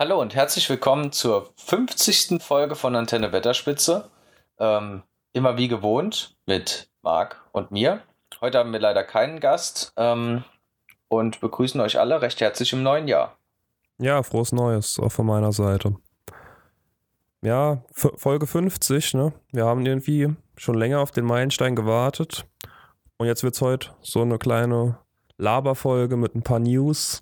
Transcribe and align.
Hallo 0.00 0.20
und 0.20 0.36
herzlich 0.36 0.70
willkommen 0.70 1.10
zur 1.10 1.52
50. 1.56 2.40
Folge 2.40 2.76
von 2.76 2.94
Antenne 2.94 3.32
Wetterspitze. 3.32 4.08
Ähm, 4.60 5.02
immer 5.32 5.56
wie 5.56 5.66
gewohnt 5.66 6.36
mit 6.46 6.88
Marc 7.02 7.44
und 7.50 7.72
mir. 7.72 8.02
Heute 8.40 8.58
haben 8.58 8.72
wir 8.72 8.78
leider 8.78 9.02
keinen 9.02 9.40
Gast 9.40 9.92
ähm, 9.96 10.44
und 11.08 11.40
begrüßen 11.40 11.80
euch 11.80 11.98
alle 11.98 12.22
recht 12.22 12.40
herzlich 12.40 12.72
im 12.72 12.84
neuen 12.84 13.08
Jahr. 13.08 13.38
Ja, 13.98 14.22
frohes 14.22 14.52
Neues 14.52 15.00
auch 15.00 15.10
von 15.10 15.26
meiner 15.26 15.50
Seite. 15.50 15.96
Ja, 17.42 17.82
F 17.92 18.12
Folge 18.18 18.46
50, 18.46 19.14
ne? 19.14 19.32
Wir 19.50 19.64
haben 19.64 19.84
irgendwie 19.84 20.32
schon 20.56 20.76
länger 20.76 21.00
auf 21.00 21.10
den 21.10 21.24
Meilenstein 21.24 21.74
gewartet. 21.74 22.46
Und 23.16 23.26
jetzt 23.26 23.42
wird 23.42 23.56
es 23.56 23.60
heute 23.60 23.90
so 24.02 24.22
eine 24.22 24.38
kleine 24.38 24.98
Laberfolge 25.38 26.16
mit 26.16 26.36
ein 26.36 26.42
paar 26.42 26.60
News. 26.60 27.20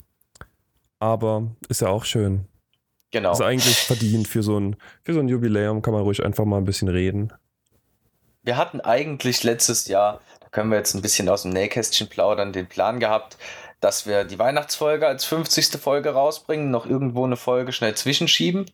Aber 0.98 1.56
ist 1.70 1.80
ja 1.80 1.88
auch 1.88 2.04
schön. 2.04 2.46
Genau. 3.16 3.32
Ist 3.32 3.40
eigentlich 3.40 3.78
verdient 3.78 4.28
für 4.28 4.42
so, 4.42 4.60
ein, 4.60 4.76
für 5.02 5.14
so 5.14 5.20
ein 5.20 5.28
Jubiläum, 5.28 5.80
kann 5.80 5.94
man 5.94 6.02
ruhig 6.02 6.22
einfach 6.22 6.44
mal 6.44 6.58
ein 6.58 6.66
bisschen 6.66 6.88
reden. 6.88 7.32
Wir 8.42 8.58
hatten 8.58 8.82
eigentlich 8.82 9.42
letztes 9.42 9.88
Jahr, 9.88 10.20
da 10.40 10.48
können 10.50 10.70
wir 10.70 10.76
jetzt 10.76 10.94
ein 10.94 11.00
bisschen 11.00 11.26
aus 11.30 11.40
dem 11.40 11.52
Nähkästchen 11.52 12.08
plaudern, 12.10 12.52
den 12.52 12.66
Plan 12.66 13.00
gehabt, 13.00 13.38
dass 13.80 14.06
wir 14.06 14.24
die 14.24 14.38
Weihnachtsfolge 14.38 15.06
als 15.06 15.24
50. 15.24 15.80
Folge 15.80 16.10
rausbringen, 16.10 16.70
noch 16.70 16.84
irgendwo 16.84 17.24
eine 17.24 17.38
Folge 17.38 17.72
schnell 17.72 17.94
zwischenschieben. 17.94 18.70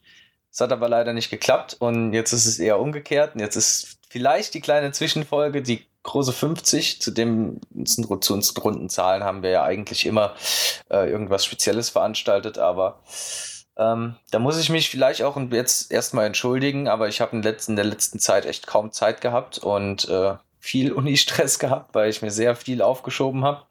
Das 0.50 0.60
hat 0.60 0.72
aber 0.72 0.88
leider 0.88 1.12
nicht 1.12 1.30
geklappt 1.30 1.76
und 1.78 2.12
jetzt 2.12 2.32
ist 2.32 2.46
es 2.46 2.58
eher 2.58 2.80
umgekehrt. 2.80 3.36
Und 3.36 3.42
jetzt 3.42 3.54
ist 3.54 3.96
vielleicht 4.10 4.54
die 4.54 4.60
kleine 4.60 4.90
Zwischenfolge, 4.90 5.62
die 5.62 5.86
große 6.02 6.32
50, 6.32 7.00
zu 7.00 7.12
dem 7.12 7.60
zu 7.84 8.02
unseren 8.02 8.60
runden 8.60 8.88
Zahlen 8.88 9.22
haben 9.22 9.44
wir 9.44 9.50
ja 9.50 9.62
eigentlich 9.62 10.04
immer 10.04 10.34
äh, 10.90 11.08
irgendwas 11.08 11.44
Spezielles 11.44 11.90
veranstaltet, 11.90 12.58
aber 12.58 12.98
ähm, 13.76 14.16
da 14.30 14.38
muss 14.38 14.58
ich 14.58 14.68
mich 14.68 14.90
vielleicht 14.90 15.22
auch 15.22 15.38
jetzt 15.50 15.90
erstmal 15.90 16.26
entschuldigen, 16.26 16.88
aber 16.88 17.08
ich 17.08 17.20
habe 17.20 17.36
in, 17.36 17.42
in, 17.42 17.76
der 17.76 17.84
letzten 17.84 18.18
Zeit 18.18 18.44
echt 18.44 18.66
kaum 18.66 18.92
Zeit 18.92 19.20
gehabt 19.20 19.58
und 19.58 20.08
äh, 20.08 20.34
viel 20.58 20.92
Uni-Stress 20.92 21.58
gehabt, 21.58 21.94
weil 21.94 22.10
ich 22.10 22.22
mir 22.22 22.30
sehr 22.30 22.54
viel 22.54 22.82
aufgeschoben 22.82 23.44
habe. 23.44 23.62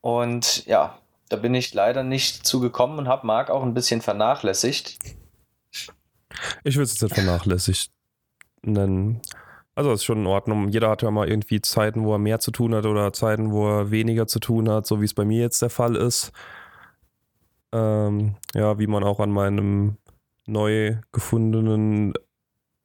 Und 0.00 0.64
ja, 0.66 0.98
da 1.28 1.36
bin 1.36 1.54
ich 1.54 1.74
leider 1.74 2.04
nicht 2.04 2.46
zugekommen 2.46 2.98
und 2.98 3.08
habe 3.08 3.26
Marc 3.26 3.50
auch 3.50 3.62
ein 3.62 3.74
bisschen 3.74 4.02
vernachlässigt. 4.02 4.98
Ich 6.62 6.76
würde 6.76 6.84
es 6.84 6.92
jetzt 6.92 7.02
nicht 7.02 7.14
vernachlässigt 7.14 7.90
nennen. 8.62 9.20
Also 9.74 9.92
ist 9.92 10.04
schon 10.04 10.20
in 10.20 10.26
Ordnung. 10.26 10.68
Jeder 10.68 10.88
hat 10.88 11.02
ja 11.02 11.10
mal 11.10 11.28
irgendwie 11.28 11.60
Zeiten, 11.60 12.04
wo 12.04 12.14
er 12.14 12.18
mehr 12.18 12.38
zu 12.38 12.50
tun 12.50 12.74
hat 12.74 12.86
oder 12.86 13.12
Zeiten, 13.12 13.50
wo 13.50 13.68
er 13.68 13.90
weniger 13.90 14.26
zu 14.26 14.38
tun 14.38 14.70
hat, 14.70 14.86
so 14.86 15.00
wie 15.00 15.04
es 15.04 15.12
bei 15.12 15.24
mir 15.24 15.40
jetzt 15.40 15.60
der 15.60 15.70
Fall 15.70 15.96
ist. 15.96 16.32
Ähm, 17.76 18.36
ja, 18.54 18.78
wie 18.78 18.86
man 18.86 19.04
auch 19.04 19.20
an 19.20 19.30
meinem 19.30 19.96
neu 20.46 20.96
gefundenen 21.12 22.14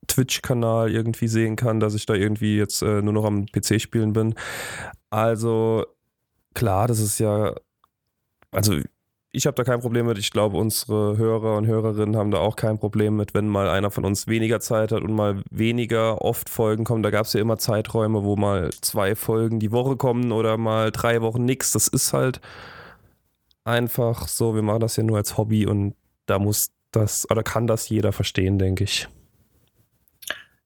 Twitch-Kanal 0.08 0.92
irgendwie 0.92 1.28
sehen 1.28 1.56
kann, 1.56 1.80
dass 1.80 1.94
ich 1.94 2.06
da 2.06 2.14
irgendwie 2.14 2.58
jetzt 2.58 2.82
äh, 2.82 3.02
nur 3.02 3.14
noch 3.14 3.24
am 3.24 3.46
PC 3.46 3.80
spielen 3.80 4.12
bin. 4.12 4.36
Also 5.10 5.86
klar, 6.54 6.88
das 6.88 7.00
ist 7.00 7.20
ja, 7.20 7.56
also 8.52 8.80
ich 9.32 9.48
habe 9.48 9.56
da 9.56 9.64
kein 9.64 9.80
Problem 9.80 10.08
mit. 10.08 10.18
Ich 10.18 10.32
glaube, 10.32 10.58
unsere 10.58 11.16
Hörer 11.16 11.56
und 11.56 11.66
Hörerinnen 11.66 12.18
haben 12.18 12.32
da 12.32 12.40
auch 12.40 12.58
kein 12.58 12.78
Problem 12.78 13.16
mit, 13.16 13.34
wenn 13.34 13.48
mal 13.48 13.70
einer 13.70 13.92
von 13.92 14.04
uns 14.04 14.28
weniger 14.28 14.60
Zeit 14.60 14.92
hat 14.92 15.04
und 15.04 15.14
mal 15.14 15.42
weniger 15.50 16.22
oft 16.22 16.50
Folgen 16.50 16.84
kommen. 16.84 17.04
Da 17.04 17.12
gab 17.12 17.26
es 17.26 17.34
ja 17.34 17.40
immer 17.40 17.58
Zeiträume, 17.58 18.26
wo 18.26 18.36
mal 18.36 18.72
zwei 18.82 19.16
Folgen 19.16 19.60
die 19.60 19.72
Woche 19.72 19.96
kommen 19.96 20.34
oder 20.34 20.58
mal 20.58 20.92
drei 20.92 21.22
Wochen 21.22 21.46
nichts. 21.46 21.72
Das 21.72 21.88
ist 21.88 22.12
halt 22.12 22.42
einfach 23.64 24.28
so. 24.28 24.56
Wir 24.56 24.62
machen 24.62 24.80
das 24.80 24.96
ja 24.96 25.04
nur 25.04 25.18
als 25.18 25.38
Hobby 25.38 25.66
und 25.66 25.96
da 26.26 26.40
muss 26.40 26.72
das 26.92 27.30
oder 27.30 27.44
kann 27.44 27.68
das 27.68 27.90
jeder 27.90 28.12
verstehen, 28.12 28.60
denke 28.60 28.84
ich. 28.84 29.08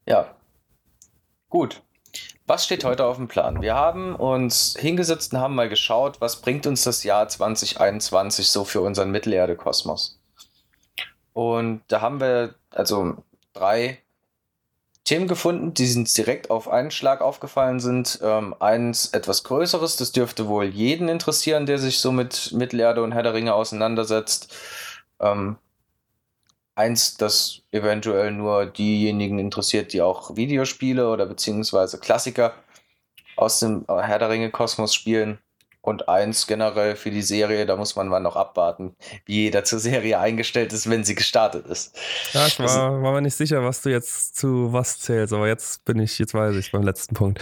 Ja. 0.06 0.36
Gut. 1.50 1.82
Was 2.48 2.66
steht 2.66 2.84
heute 2.84 3.06
auf 3.06 3.18
dem 3.18 3.28
Plan? 3.28 3.62
Wir 3.62 3.74
haben 3.74 4.16
uns 4.16 4.76
hingesetzt 4.80 5.34
und 5.34 5.40
haben 5.40 5.56
mal 5.56 5.68
geschaut, 5.68 6.22
was 6.22 6.42
bringt 6.42 6.68
uns 6.68 6.84
das 6.84 7.04
Jahr 7.04 7.28
2021 7.28 8.48
so 8.48 8.66
für 8.66 8.82
unseren 8.82 9.10
Mittelerde-Kosmos. 9.10 10.22
Und 11.34 11.82
da 11.88 12.02
haben 12.02 12.20
wir 12.20 12.56
also 12.70 13.24
drei 13.54 14.00
Themen 15.06 15.28
gefunden, 15.28 15.74
die 15.76 15.96
uns 15.96 16.14
direkt 16.14 16.50
auf 16.50 16.68
einen 16.68 16.90
Schlag 16.90 17.22
aufgefallen 17.22 17.80
sind. 17.80 18.20
Ähm, 18.24 18.56
eins 18.60 19.08
etwas 19.14 19.44
größeres, 19.44 19.98
das 19.98 20.12
dürfte 20.12 20.48
wohl 20.48 20.66
jeden 20.66 21.10
interessieren, 21.10 21.68
der 21.68 21.78
sich 21.78 22.00
so 22.00 22.12
mit 22.12 22.52
Mittelerde 22.54 23.04
und 23.04 23.12
Herr 23.12 23.24
der 23.24 23.36
Ringe 23.36 23.54
auseinandersetzt. 23.54 24.54
Ähm, 25.20 25.58
eins, 26.74 27.18
das 27.18 27.62
eventuell 27.72 28.32
nur 28.32 28.66
diejenigen 28.66 29.38
interessiert, 29.38 29.94
die 29.94 30.02
auch 30.02 30.36
Videospiele 30.36 31.08
oder 31.10 31.28
beziehungsweise 31.28 32.00
Klassiker 32.00 32.54
aus 33.36 33.60
dem 33.60 33.86
Herr 33.88 34.20
der 34.20 34.30
Ringe 34.30 34.50
Kosmos 34.50 34.96
spielen. 34.96 35.38
Und 35.86 36.10
eins 36.10 36.48
generell 36.48 36.96
für 36.96 37.12
die 37.12 37.22
Serie, 37.22 37.68
da 37.68 37.76
muss 37.76 37.96
man 37.96 38.08
mal 38.08 38.20
noch 38.20 38.36
abwarten, 38.36 38.96
wie 39.26 39.44
jeder 39.44 39.64
zur 39.64 39.78
Serie 39.78 40.20
eingestellt 40.20 40.74
ist, 40.74 40.90
wenn 40.90 41.04
sie 41.04 41.14
gestartet 41.14 41.68
ist. 41.68 41.96
Ja, 42.34 42.48
ich 42.48 42.58
war, 42.58 43.04
war 43.04 43.14
mir 43.14 43.22
nicht 43.22 43.36
sicher, 43.36 43.64
was 43.64 43.84
du 43.84 43.90
jetzt 43.90 44.36
zu 44.36 44.74
was 44.74 45.00
zählst, 45.00 45.32
aber 45.32 45.48
jetzt 45.48 45.86
bin 45.86 46.00
ich, 46.00 46.18
jetzt 46.18 46.34
weiß 46.34 46.56
ich 46.56 46.72
beim 46.72 46.82
letzten 46.82 47.14
Punkt. 47.14 47.40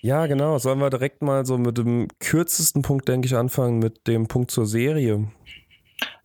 Ja, 0.00 0.26
genau. 0.26 0.58
Sollen 0.58 0.80
wir 0.80 0.90
direkt 0.90 1.22
mal 1.22 1.46
so 1.46 1.56
mit 1.56 1.78
dem 1.78 2.08
kürzesten 2.18 2.82
Punkt, 2.82 3.06
denke 3.08 3.26
ich, 3.26 3.36
anfangen, 3.36 3.78
mit 3.78 4.08
dem 4.08 4.26
Punkt 4.26 4.50
zur 4.50 4.66
Serie. 4.66 5.28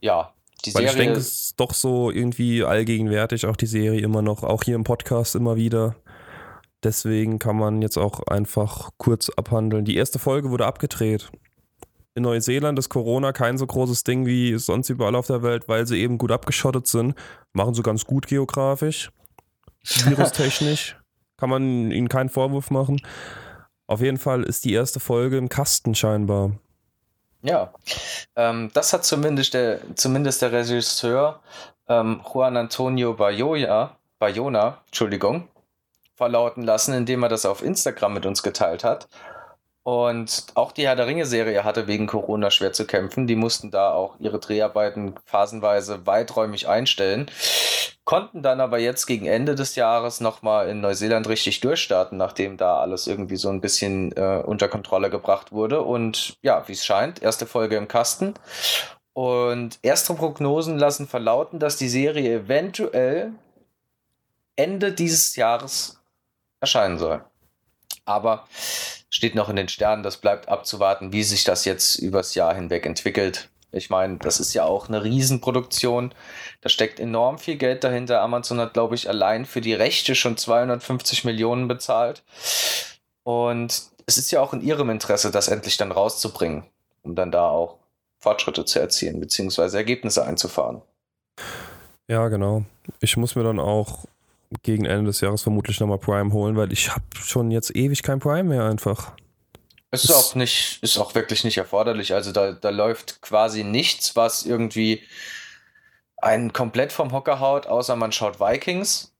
Ja, 0.01 0.33
die 0.65 0.73
Weil 0.73 0.87
Serie. 0.87 0.89
ich 0.89 0.97
denke, 0.97 1.19
es 1.19 1.27
ist 1.27 1.59
doch 1.59 1.75
so 1.75 2.09
irgendwie 2.09 2.63
allgegenwärtig, 2.63 3.45
auch 3.45 3.57
die 3.57 3.67
Serie 3.67 4.01
immer 4.01 4.23
noch, 4.23 4.43
auch 4.43 4.63
hier 4.63 4.75
im 4.75 4.83
Podcast 4.83 5.35
immer 5.35 5.55
wieder. 5.55 5.95
Deswegen 6.85 7.39
kann 7.39 7.57
man 7.57 7.81
jetzt 7.81 7.97
auch 7.97 8.19
einfach 8.27 8.91
kurz 8.97 9.29
abhandeln. 9.29 9.85
Die 9.85 9.97
erste 9.97 10.19
Folge 10.19 10.51
wurde 10.51 10.67
abgedreht. 10.67 11.31
In 12.13 12.21
Neuseeland 12.21 12.77
ist 12.77 12.89
Corona 12.89 13.33
kein 13.33 13.57
so 13.57 13.65
großes 13.65 14.03
Ding 14.03 14.27
wie 14.27 14.55
sonst 14.59 14.91
überall 14.91 15.15
auf 15.15 15.25
der 15.25 15.41
Welt, 15.41 15.67
weil 15.67 15.87
sie 15.87 15.99
eben 15.99 16.19
gut 16.19 16.31
abgeschottet 16.31 16.85
sind. 16.85 17.15
Machen 17.53 17.73
sie 17.73 17.81
ganz 17.81 18.05
gut 18.05 18.27
geografisch, 18.27 19.09
virustechnisch. 19.83 20.95
kann 21.37 21.49
man 21.49 21.89
ihnen 21.89 22.07
keinen 22.07 22.29
Vorwurf 22.29 22.69
machen. 22.69 23.01
Auf 23.87 24.01
jeden 24.01 24.17
Fall 24.17 24.43
ist 24.43 24.63
die 24.63 24.73
erste 24.73 24.99
Folge 24.99 25.37
im 25.37 25.49
Kasten 25.49 25.95
scheinbar. 25.95 26.51
Ja, 27.41 27.73
ähm, 28.35 28.69
das 28.75 28.93
hat 28.93 29.05
zumindest 29.05 29.55
der, 29.55 29.79
zumindest 29.95 30.43
der 30.43 30.51
Regisseur 30.51 31.39
ähm, 31.87 32.21
Juan 32.31 32.57
Antonio 32.57 33.13
Bayona, 33.15 33.97
Bayona, 34.19 34.77
Entschuldigung, 34.85 35.47
verlauten 36.15 36.63
lassen, 36.63 36.93
indem 36.93 37.23
er 37.23 37.29
das 37.29 37.45
auf 37.45 37.61
Instagram 37.61 38.13
mit 38.13 38.25
uns 38.25 38.43
geteilt 38.43 38.83
hat. 38.83 39.07
Und 39.87 40.47
auch 40.55 40.71
die 40.71 40.87
Herr 40.87 40.95
der 40.95 41.05
Ringe-Serie 41.05 41.63
hatte 41.63 41.85
wegen 41.85 42.07
Corona 42.07 42.49
schwer 42.49 42.73
zu 42.73 42.87
kämpfen. 42.87 43.27
Die 43.27 43.35
mussten 43.35 43.69
da 43.69 43.91
auch 43.91 44.15
ihre 44.19 44.39
Dreharbeiten 44.39 45.13
phasenweise 45.25 46.07
weiträumig 46.07 46.67
einstellen, 46.67 47.29
konnten 48.03 48.41
dann 48.41 48.61
aber 48.61 48.79
jetzt 48.79 49.05
gegen 49.05 49.27
Ende 49.27 49.53
des 49.53 49.75
Jahres 49.75 50.21
nochmal 50.21 50.69
in 50.69 50.81
Neuseeland 50.81 51.29
richtig 51.29 51.59
durchstarten, 51.59 52.17
nachdem 52.17 52.57
da 52.57 52.79
alles 52.79 53.05
irgendwie 53.05 53.35
so 53.35 53.49
ein 53.49 53.61
bisschen 53.61 54.11
äh, 54.13 54.41
unter 54.43 54.69
Kontrolle 54.69 55.11
gebracht 55.11 55.51
wurde. 55.51 55.81
Und 55.81 56.37
ja, 56.41 56.67
wie 56.67 56.73
es 56.73 56.83
scheint, 56.83 57.21
erste 57.21 57.45
Folge 57.45 57.75
im 57.75 57.87
Kasten. 57.87 58.33
Und 59.13 59.77
erste 59.83 60.15
Prognosen 60.15 60.79
lassen 60.79 61.07
verlauten, 61.07 61.59
dass 61.59 61.77
die 61.77 61.89
Serie 61.89 62.39
eventuell 62.39 63.33
Ende 64.55 64.93
dieses 64.93 65.35
Jahres 65.35 66.01
erscheinen 66.59 66.97
soll. 66.97 67.23
Aber 68.05 68.47
steht 69.09 69.35
noch 69.35 69.49
in 69.49 69.55
den 69.55 69.69
Sternen. 69.69 70.03
Das 70.03 70.17
bleibt 70.17 70.49
abzuwarten, 70.49 71.13
wie 71.13 71.23
sich 71.23 71.43
das 71.43 71.65
jetzt 71.65 71.95
übers 71.97 72.35
Jahr 72.35 72.53
hinweg 72.53 72.85
entwickelt. 72.85 73.49
Ich 73.71 73.89
meine, 73.89 74.17
das 74.17 74.39
ist 74.39 74.53
ja 74.53 74.63
auch 74.63 74.87
eine 74.87 75.03
Riesenproduktion. 75.03 76.13
Da 76.61 76.69
steckt 76.69 76.99
enorm 76.99 77.39
viel 77.39 77.57
Geld 77.57 77.83
dahinter. 77.83 78.21
Amazon 78.21 78.59
hat, 78.59 78.73
glaube 78.73 78.95
ich, 78.95 79.09
allein 79.09 79.45
für 79.45 79.61
die 79.61 79.73
Rechte 79.73 80.15
schon 80.15 80.37
250 80.37 81.25
Millionen 81.25 81.67
bezahlt. 81.67 82.23
Und 83.23 83.83
es 84.05 84.17
ist 84.17 84.31
ja 84.31 84.41
auch 84.41 84.53
in 84.53 84.61
ihrem 84.61 84.89
Interesse, 84.89 85.31
das 85.31 85.47
endlich 85.47 85.77
dann 85.77 85.91
rauszubringen, 85.91 86.63
um 87.03 87.15
dann 87.15 87.31
da 87.31 87.49
auch 87.49 87.79
Fortschritte 88.17 88.65
zu 88.65 88.79
erzielen, 88.79 89.19
beziehungsweise 89.19 89.77
Ergebnisse 89.77 90.25
einzufahren. 90.25 90.81
Ja, 92.07 92.27
genau. 92.27 92.63
Ich 93.01 93.17
muss 93.17 93.35
mir 93.35 93.43
dann 93.43 93.59
auch 93.59 94.05
gegen 94.63 94.85
Ende 94.85 95.05
des 95.05 95.21
Jahres 95.21 95.43
vermutlich 95.43 95.79
nochmal 95.79 95.97
Prime 95.97 96.31
holen, 96.33 96.55
weil 96.55 96.71
ich 96.71 96.89
habe 96.89 97.05
schon 97.13 97.51
jetzt 97.51 97.75
ewig 97.75 98.03
kein 98.03 98.19
Prime 98.19 98.43
mehr 98.43 98.63
einfach. 98.63 99.13
Es 99.91 100.03
ist 100.03 100.11
auch 100.11 100.35
nicht, 100.35 100.79
ist 100.81 100.97
auch 100.97 101.15
wirklich 101.15 101.43
nicht 101.43 101.57
erforderlich. 101.57 102.13
Also 102.13 102.31
da, 102.31 102.51
da 102.51 102.69
läuft 102.69 103.21
quasi 103.21 103.63
nichts, 103.63 104.15
was 104.15 104.45
irgendwie 104.45 105.01
einen 106.17 106.53
komplett 106.53 106.91
vom 106.91 107.11
Hocker 107.11 107.39
haut, 107.39 107.67
außer 107.67 107.95
man 107.95 108.11
schaut 108.11 108.39
Vikings. 108.39 109.13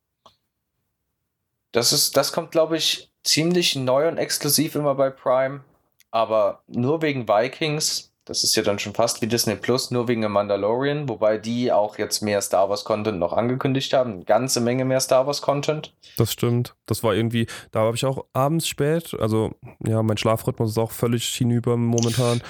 Das 1.72 1.94
ist, 1.94 2.18
das 2.18 2.32
kommt, 2.32 2.52
glaube 2.52 2.78
ich, 2.78 3.12
ziemlich 3.24 3.76
neu 3.76 4.08
und 4.08 4.18
exklusiv 4.18 4.76
immer 4.76 4.96
bei 4.96 5.10
Prime. 5.10 5.64
Aber 6.12 6.64
nur 6.68 7.02
wegen 7.02 7.28
Vikings 7.28 8.15
Das 8.26 8.44
ist 8.44 8.56
ja 8.56 8.64
dann 8.64 8.80
schon 8.80 8.96
fast 8.96 9.22
wie 9.22 9.28
Disney 9.28 9.56
Plus, 9.56 9.92
nur 9.92 10.08
wegen 10.08 10.24
dem 10.24 10.32
Mandalorian, 10.32 11.08
wobei 11.08 11.38
die 11.38 11.72
auch 11.72 12.00
jetzt 12.00 12.22
mehr 12.22 12.42
Star 12.42 12.70
Wars 12.70 12.84
Content 12.84 13.20
noch 13.20 13.34
angekündigt 13.34 13.94
haben. 13.94 14.14
Eine 14.14 14.26
ganze 14.26 14.62
Menge 14.62 14.84
mehr 14.84 15.00
Star 15.00 15.28
Wars 15.28 15.44
Content. 15.44 15.94
Das 16.18 16.32
stimmt. 16.32 16.76
Das 16.88 17.04
war 17.04 17.14
irgendwie, 17.14 17.46
da 17.72 17.82
habe 17.82 17.96
ich 17.96 18.04
auch 18.04 18.26
abends 18.34 18.68
spät, 18.68 19.16
also 19.20 19.54
ja, 19.86 20.02
mein 20.02 20.18
Schlafrhythmus 20.18 20.72
ist 20.72 20.78
auch 20.80 20.92
völlig 20.92 21.24
hinüber 21.36 21.78
momentan. 21.78 22.42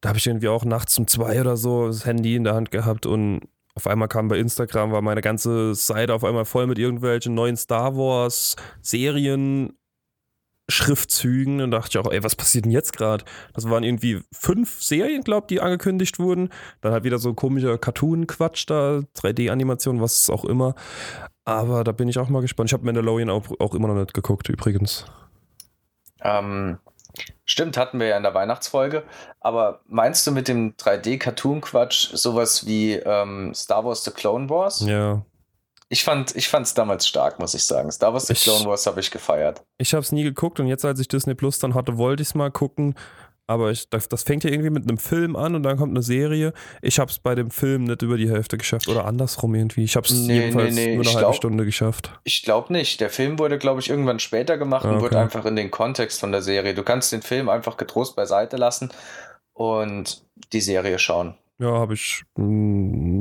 Da 0.00 0.08
habe 0.08 0.18
ich 0.18 0.26
irgendwie 0.26 0.48
auch 0.48 0.64
nachts 0.64 0.98
um 0.98 1.06
zwei 1.06 1.40
oder 1.40 1.56
so 1.56 1.86
das 1.86 2.04
Handy 2.04 2.34
in 2.34 2.42
der 2.42 2.54
Hand 2.54 2.72
gehabt 2.72 3.06
und 3.06 3.42
auf 3.74 3.86
einmal 3.86 4.08
kam 4.08 4.28
bei 4.28 4.38
Instagram, 4.38 4.90
war 4.90 5.02
meine 5.02 5.22
ganze 5.22 5.74
Seite 5.74 6.14
auf 6.14 6.24
einmal 6.24 6.44
voll 6.44 6.66
mit 6.66 6.78
irgendwelchen 6.78 7.34
neuen 7.34 7.56
Star 7.56 7.96
Wars 7.96 8.56
Serien 8.82 9.72
Schriftzügen 10.68 11.60
und 11.60 11.70
dachte 11.70 11.88
ich 11.90 11.98
auch, 11.98 12.10
ey, 12.10 12.22
was 12.22 12.36
passiert 12.36 12.64
denn 12.64 12.72
jetzt 12.72 12.96
gerade? 12.96 13.24
Das 13.52 13.68
waren 13.68 13.82
irgendwie 13.82 14.22
fünf 14.32 14.82
Serien, 14.82 15.22
glaube 15.22 15.44
ich, 15.44 15.48
die 15.48 15.60
angekündigt 15.60 16.18
wurden. 16.18 16.50
Dann 16.80 16.92
halt 16.92 17.04
wieder 17.04 17.18
so 17.18 17.34
komischer 17.34 17.78
Cartoon-Quatsch 17.78 18.64
da, 18.68 19.00
3D-Animation, 19.16 20.00
was 20.00 20.30
auch 20.30 20.44
immer. 20.44 20.74
Aber 21.44 21.84
da 21.84 21.92
bin 21.92 22.08
ich 22.08 22.18
auch 22.18 22.28
mal 22.28 22.42
gespannt. 22.42 22.70
Ich 22.70 22.74
habe 22.74 22.84
Mandalorian 22.84 23.30
auch, 23.30 23.46
auch 23.58 23.74
immer 23.74 23.88
noch 23.88 23.94
nicht 23.96 24.14
geguckt, 24.14 24.48
übrigens. 24.48 25.04
Ähm, 26.22 26.78
stimmt, 27.44 27.76
hatten 27.76 27.98
wir 27.98 28.06
ja 28.06 28.16
in 28.16 28.22
der 28.22 28.34
Weihnachtsfolge. 28.34 29.02
Aber 29.40 29.80
meinst 29.86 30.26
du 30.26 30.30
mit 30.30 30.46
dem 30.46 30.76
3D-Cartoon-Quatsch 30.76 32.14
sowas 32.14 32.66
wie 32.66 32.94
ähm, 32.94 33.52
Star 33.54 33.84
Wars 33.84 34.04
The 34.04 34.12
Clone 34.12 34.48
Wars? 34.48 34.80
Ja. 34.86 35.24
Ich 35.92 36.04
fand 36.04 36.34
ich 36.34 36.50
es 36.50 36.72
damals 36.72 37.06
stark, 37.06 37.38
muss 37.38 37.52
ich 37.52 37.64
sagen. 37.64 37.92
Star 37.92 38.14
Wars 38.14 38.26
The 38.26 38.32
Clone 38.32 38.64
Wars 38.64 38.86
habe 38.86 38.98
ich 39.00 39.10
gefeiert. 39.10 39.62
Ich 39.76 39.92
habe 39.92 40.00
es 40.00 40.10
nie 40.10 40.22
geguckt 40.22 40.58
und 40.58 40.66
jetzt, 40.66 40.86
als 40.86 40.98
ich 41.00 41.06
Disney 41.06 41.34
Plus 41.34 41.58
dann 41.58 41.74
hatte, 41.74 41.98
wollte 41.98 42.22
ich 42.22 42.30
es 42.30 42.34
mal 42.34 42.50
gucken. 42.50 42.94
Aber 43.46 43.70
ich, 43.70 43.90
das, 43.90 44.08
das 44.08 44.22
fängt 44.22 44.42
ja 44.44 44.50
irgendwie 44.50 44.70
mit 44.70 44.84
einem 44.88 44.96
Film 44.96 45.36
an 45.36 45.54
und 45.54 45.64
dann 45.64 45.76
kommt 45.76 45.90
eine 45.92 46.02
Serie. 46.02 46.54
Ich 46.80 46.98
habe 46.98 47.10
es 47.10 47.18
bei 47.18 47.34
dem 47.34 47.50
Film 47.50 47.84
nicht 47.84 48.00
über 48.00 48.16
die 48.16 48.30
Hälfte 48.30 48.56
geschafft 48.56 48.88
oder 48.88 49.04
andersrum 49.04 49.54
irgendwie. 49.54 49.84
Ich 49.84 49.94
habe 49.94 50.06
es 50.06 50.12
Nee, 50.14 50.32
jedenfalls 50.46 50.74
nee, 50.74 50.86
nee, 50.86 50.94
nur 50.94 51.02
eine 51.02 51.10
ich 51.10 51.14
halbe 51.14 51.26
glaub- 51.26 51.34
Stunde 51.34 51.64
geschafft. 51.66 52.18
Ich 52.24 52.42
glaube 52.42 52.72
nicht. 52.72 52.98
Der 53.02 53.10
Film 53.10 53.38
wurde, 53.38 53.58
glaube 53.58 53.80
ich, 53.80 53.90
irgendwann 53.90 54.18
später 54.18 54.56
gemacht 54.56 54.86
Ah, 54.86 54.92
und 54.92 55.00
wurde 55.02 55.16
okay. 55.16 55.24
einfach 55.24 55.44
in 55.44 55.56
den 55.56 55.70
Kontext 55.70 56.20
von 56.20 56.32
der 56.32 56.40
Serie. 56.40 56.72
Du 56.72 56.84
kannst 56.84 57.12
den 57.12 57.20
Film 57.20 57.50
einfach 57.50 57.76
getrost 57.76 58.16
beiseite 58.16 58.56
lassen 58.56 58.90
und 59.52 60.22
die 60.54 60.62
Serie 60.62 60.98
schauen. 60.98 61.34
Ja, 61.58 61.72
habe 61.72 61.94
ich 61.94 62.24
mh, 62.36 62.44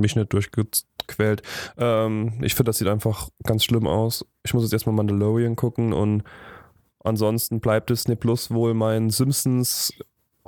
mich 0.01 0.15
nicht 0.15 0.33
durchgequält. 0.33 1.41
Ähm, 1.77 2.33
ich 2.41 2.55
finde, 2.55 2.69
das 2.69 2.77
sieht 2.79 2.87
einfach 2.87 3.29
ganz 3.43 3.63
schlimm 3.63 3.87
aus. 3.87 4.25
Ich 4.43 4.53
muss 4.53 4.63
jetzt 4.63 4.73
erstmal 4.73 4.95
Mandalorian 4.95 5.55
gucken 5.55 5.93
und 5.93 6.23
ansonsten 7.03 7.59
bleibt 7.59 7.89
Disney 7.89 8.15
Plus 8.15 8.51
wohl 8.51 8.73
mein 8.73 9.09
Simpsons 9.09 9.93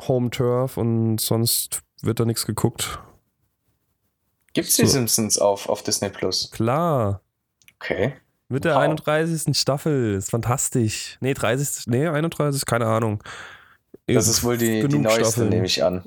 Home 0.07 0.30
Turf 0.31 0.77
und 0.77 1.19
sonst 1.19 1.81
wird 2.01 2.19
da 2.19 2.25
nichts 2.25 2.45
geguckt. 2.45 3.00
Gibt 4.53 4.69
es 4.69 4.75
die 4.75 4.85
So. 4.85 4.94
Simpsons 4.94 5.38
auf, 5.39 5.69
auf 5.69 5.83
Disney 5.83 6.09
Plus? 6.09 6.50
Klar, 6.51 7.21
Okay. 7.80 8.13
mit 8.50 8.65
der 8.65 8.75
Wow. 8.75 8.81
31. 8.81 9.57
Staffel. 9.57 10.15
Ist 10.15 10.30
fantastisch. 10.31 11.18
Nee, 11.21 11.33
30. 11.33 11.88
Nee, 11.88 12.07
31. 12.07 12.65
Keine 12.65 12.85
Ahnung. 12.85 13.21
Das 14.07 14.27
ist 14.27 14.44
wohl 14.44 14.57
die, 14.57 14.88
die 14.88 15.00
neueste, 15.00 15.21
Staffeln. 15.25 15.50
nehme 15.50 15.65
ich 15.65 15.83
an. 15.83 16.03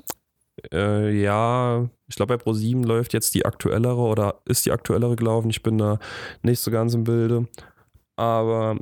Äh, 0.71 1.11
ja, 1.21 1.87
ich 2.07 2.15
glaube, 2.15 2.37
bei 2.37 2.43
Pro7 2.43 2.85
läuft 2.85 3.13
jetzt 3.13 3.35
die 3.35 3.45
aktuellere 3.45 3.97
oder 4.01 4.41
ist 4.45 4.65
die 4.65 4.71
aktuellere 4.71 5.15
gelaufen. 5.15 5.49
Ich 5.49 5.61
bin 5.63 5.77
da 5.77 5.99
nicht 6.41 6.59
so 6.59 6.71
ganz 6.71 6.93
im 6.93 7.03
Bilde. 7.03 7.47
Aber 8.15 8.77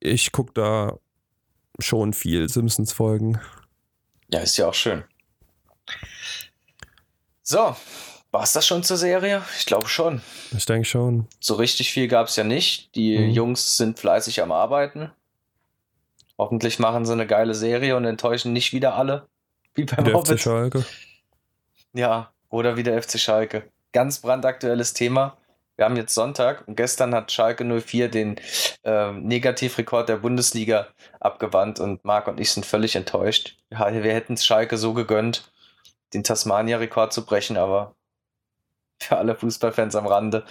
ich 0.00 0.32
gucke 0.32 0.52
da 0.54 0.98
schon 1.80 2.12
viel 2.12 2.48
Simpsons-Folgen. 2.48 3.40
Ja, 4.28 4.40
ist 4.40 4.56
ja 4.56 4.68
auch 4.68 4.74
schön. 4.74 5.04
So, 7.42 7.76
war 8.32 8.42
es 8.42 8.52
das 8.52 8.66
schon 8.66 8.82
zur 8.82 8.96
Serie? 8.96 9.42
Ich 9.58 9.66
glaube 9.66 9.88
schon. 9.88 10.20
Ich 10.56 10.66
denke 10.66 10.84
schon. 10.86 11.26
So 11.40 11.54
richtig 11.54 11.92
viel 11.92 12.08
gab 12.08 12.26
es 12.26 12.36
ja 12.36 12.44
nicht. 12.44 12.94
Die 12.94 13.16
Mhm. 13.18 13.30
Jungs 13.30 13.76
sind 13.76 13.98
fleißig 13.98 14.42
am 14.42 14.52
Arbeiten. 14.52 15.10
Hoffentlich 16.38 16.78
machen 16.78 17.06
sie 17.06 17.12
eine 17.12 17.26
geile 17.26 17.54
Serie 17.54 17.96
und 17.96 18.04
enttäuschen 18.04 18.52
nicht 18.52 18.72
wieder 18.72 18.94
alle. 18.96 19.26
Wie 19.76 19.84
beim 19.84 20.04
Der 20.04 20.14
FC 20.14 20.28
Hobbit. 20.28 20.40
Schalke. 20.40 20.84
Ja, 21.92 22.32
oder 22.48 22.76
wie 22.76 22.82
der 22.82 23.00
FC 23.02 23.18
Schalke. 23.18 23.70
Ganz 23.92 24.18
brandaktuelles 24.18 24.92
Thema. 24.92 25.36
Wir 25.76 25.84
haben 25.84 25.96
jetzt 25.96 26.14
Sonntag 26.14 26.66
und 26.66 26.76
gestern 26.76 27.14
hat 27.14 27.30
Schalke 27.30 27.62
04 27.64 28.08
den 28.08 28.40
ähm, 28.84 29.24
Negativrekord 29.24 30.08
der 30.08 30.16
Bundesliga 30.16 30.88
abgewandt 31.20 31.80
und 31.80 32.02
Marc 32.02 32.28
und 32.28 32.40
ich 32.40 32.50
sind 32.50 32.64
völlig 32.64 32.96
enttäuscht. 32.96 33.58
Ja, 33.70 33.92
wir 33.92 34.14
hätten 34.14 34.34
es 34.34 34.46
Schalke 34.46 34.78
so 34.78 34.94
gegönnt, 34.94 35.52
den 36.14 36.24
Tasmania-Rekord 36.24 37.12
zu 37.12 37.26
brechen, 37.26 37.58
aber 37.58 37.94
für 39.02 39.18
alle 39.18 39.34
Fußballfans 39.34 39.94
am 39.96 40.06
Rande. 40.06 40.44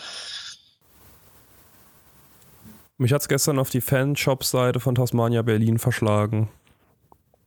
Mich 2.97 3.11
hat 3.11 3.21
es 3.21 3.27
gestern 3.27 3.57
auf 3.57 3.71
die 3.71 3.81
Fanshop-Seite 3.81 4.79
von 4.79 4.93
Tasmania 4.93 5.41
Berlin 5.41 5.79
verschlagen. 5.79 6.49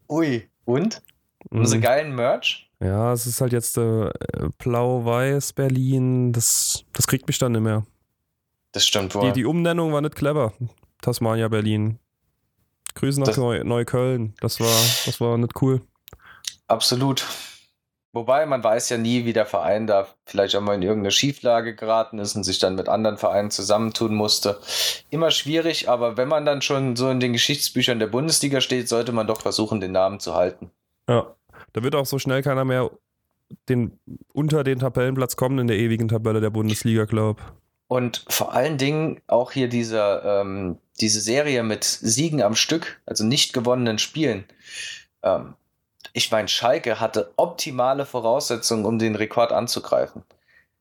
Ui. 0.08 0.48
Und? 0.64 1.00
Haben 1.52 1.66
sie 1.66 1.78
Mhm. 1.78 1.82
geilen 1.82 2.14
Merch? 2.14 2.70
Ja, 2.80 3.12
es 3.12 3.26
ist 3.26 3.40
halt 3.40 3.52
jetzt 3.52 3.76
äh, 3.78 4.10
blau-weiß 4.58 5.52
Berlin. 5.54 6.32
Das, 6.32 6.84
das 6.92 7.06
kriegt 7.06 7.26
mich 7.26 7.38
dann 7.38 7.52
nicht 7.52 7.62
mehr. 7.62 7.84
Das 8.72 8.86
stimmt 8.86 9.14
Die, 9.14 9.18
wohl. 9.18 9.32
die 9.32 9.44
Umnennung 9.44 9.92
war 9.92 10.00
nicht 10.00 10.14
clever. 10.14 10.52
Tasmania 11.02 11.48
Berlin. 11.48 11.98
Grüße 12.94 13.18
nach 13.20 13.26
Das- 13.28 13.36
Neu 13.36 13.62
Neukölln. 13.64 14.34
Das 14.40 14.60
war, 14.60 14.66
das 15.06 15.20
war 15.20 15.36
nicht 15.38 15.60
cool. 15.62 15.80
Absolut. 16.66 17.24
Wobei 18.12 18.46
man 18.46 18.64
weiß 18.64 18.88
ja 18.88 18.98
nie, 18.98 19.24
wie 19.26 19.32
der 19.32 19.46
Verein 19.46 19.86
da 19.86 20.06
vielleicht 20.26 20.56
auch 20.56 20.60
mal 20.62 20.74
in 20.74 20.82
irgendeine 20.82 21.10
Schieflage 21.10 21.74
geraten 21.76 22.18
ist 22.18 22.34
und 22.36 22.42
sich 22.44 22.58
dann 22.58 22.74
mit 22.74 22.88
anderen 22.88 23.18
Vereinen 23.18 23.50
zusammentun 23.50 24.14
musste. 24.14 24.58
Immer 25.10 25.30
schwierig, 25.30 25.88
aber 25.88 26.16
wenn 26.16 26.26
man 26.28 26.46
dann 26.46 26.62
schon 26.62 26.96
so 26.96 27.10
in 27.10 27.20
den 27.20 27.32
Geschichtsbüchern 27.34 27.98
der 27.98 28.06
Bundesliga 28.06 28.60
steht, 28.60 28.88
sollte 28.88 29.12
man 29.12 29.26
doch 29.26 29.40
versuchen, 29.42 29.80
den 29.80 29.92
Namen 29.92 30.20
zu 30.20 30.34
halten. 30.34 30.70
Ja. 31.08 31.34
Da 31.72 31.82
wird 31.82 31.94
auch 31.94 32.06
so 32.06 32.18
schnell 32.18 32.42
keiner 32.42 32.64
mehr 32.64 32.90
den, 33.68 33.98
unter 34.32 34.64
den 34.64 34.78
Tabellenplatz 34.78 35.36
kommen 35.36 35.58
in 35.58 35.66
der 35.66 35.78
ewigen 35.78 36.08
Tabelle 36.08 36.40
der 36.40 36.50
Bundesliga, 36.50 37.04
glaub. 37.04 37.40
Und 37.88 38.24
vor 38.28 38.52
allen 38.52 38.76
Dingen 38.76 39.20
auch 39.26 39.52
hier 39.52 39.68
dieser, 39.68 40.42
ähm, 40.42 40.78
diese 41.00 41.20
Serie 41.20 41.62
mit 41.62 41.84
Siegen 41.84 42.42
am 42.42 42.54
Stück, 42.54 43.00
also 43.06 43.24
nicht 43.24 43.54
gewonnenen 43.54 43.98
Spielen. 43.98 44.44
Ähm, 45.22 45.54
ich 46.12 46.30
meine, 46.30 46.48
Schalke 46.48 47.00
hatte 47.00 47.32
optimale 47.36 48.04
Voraussetzungen, 48.04 48.84
um 48.84 48.98
den 48.98 49.14
Rekord 49.14 49.52
anzugreifen. 49.52 50.22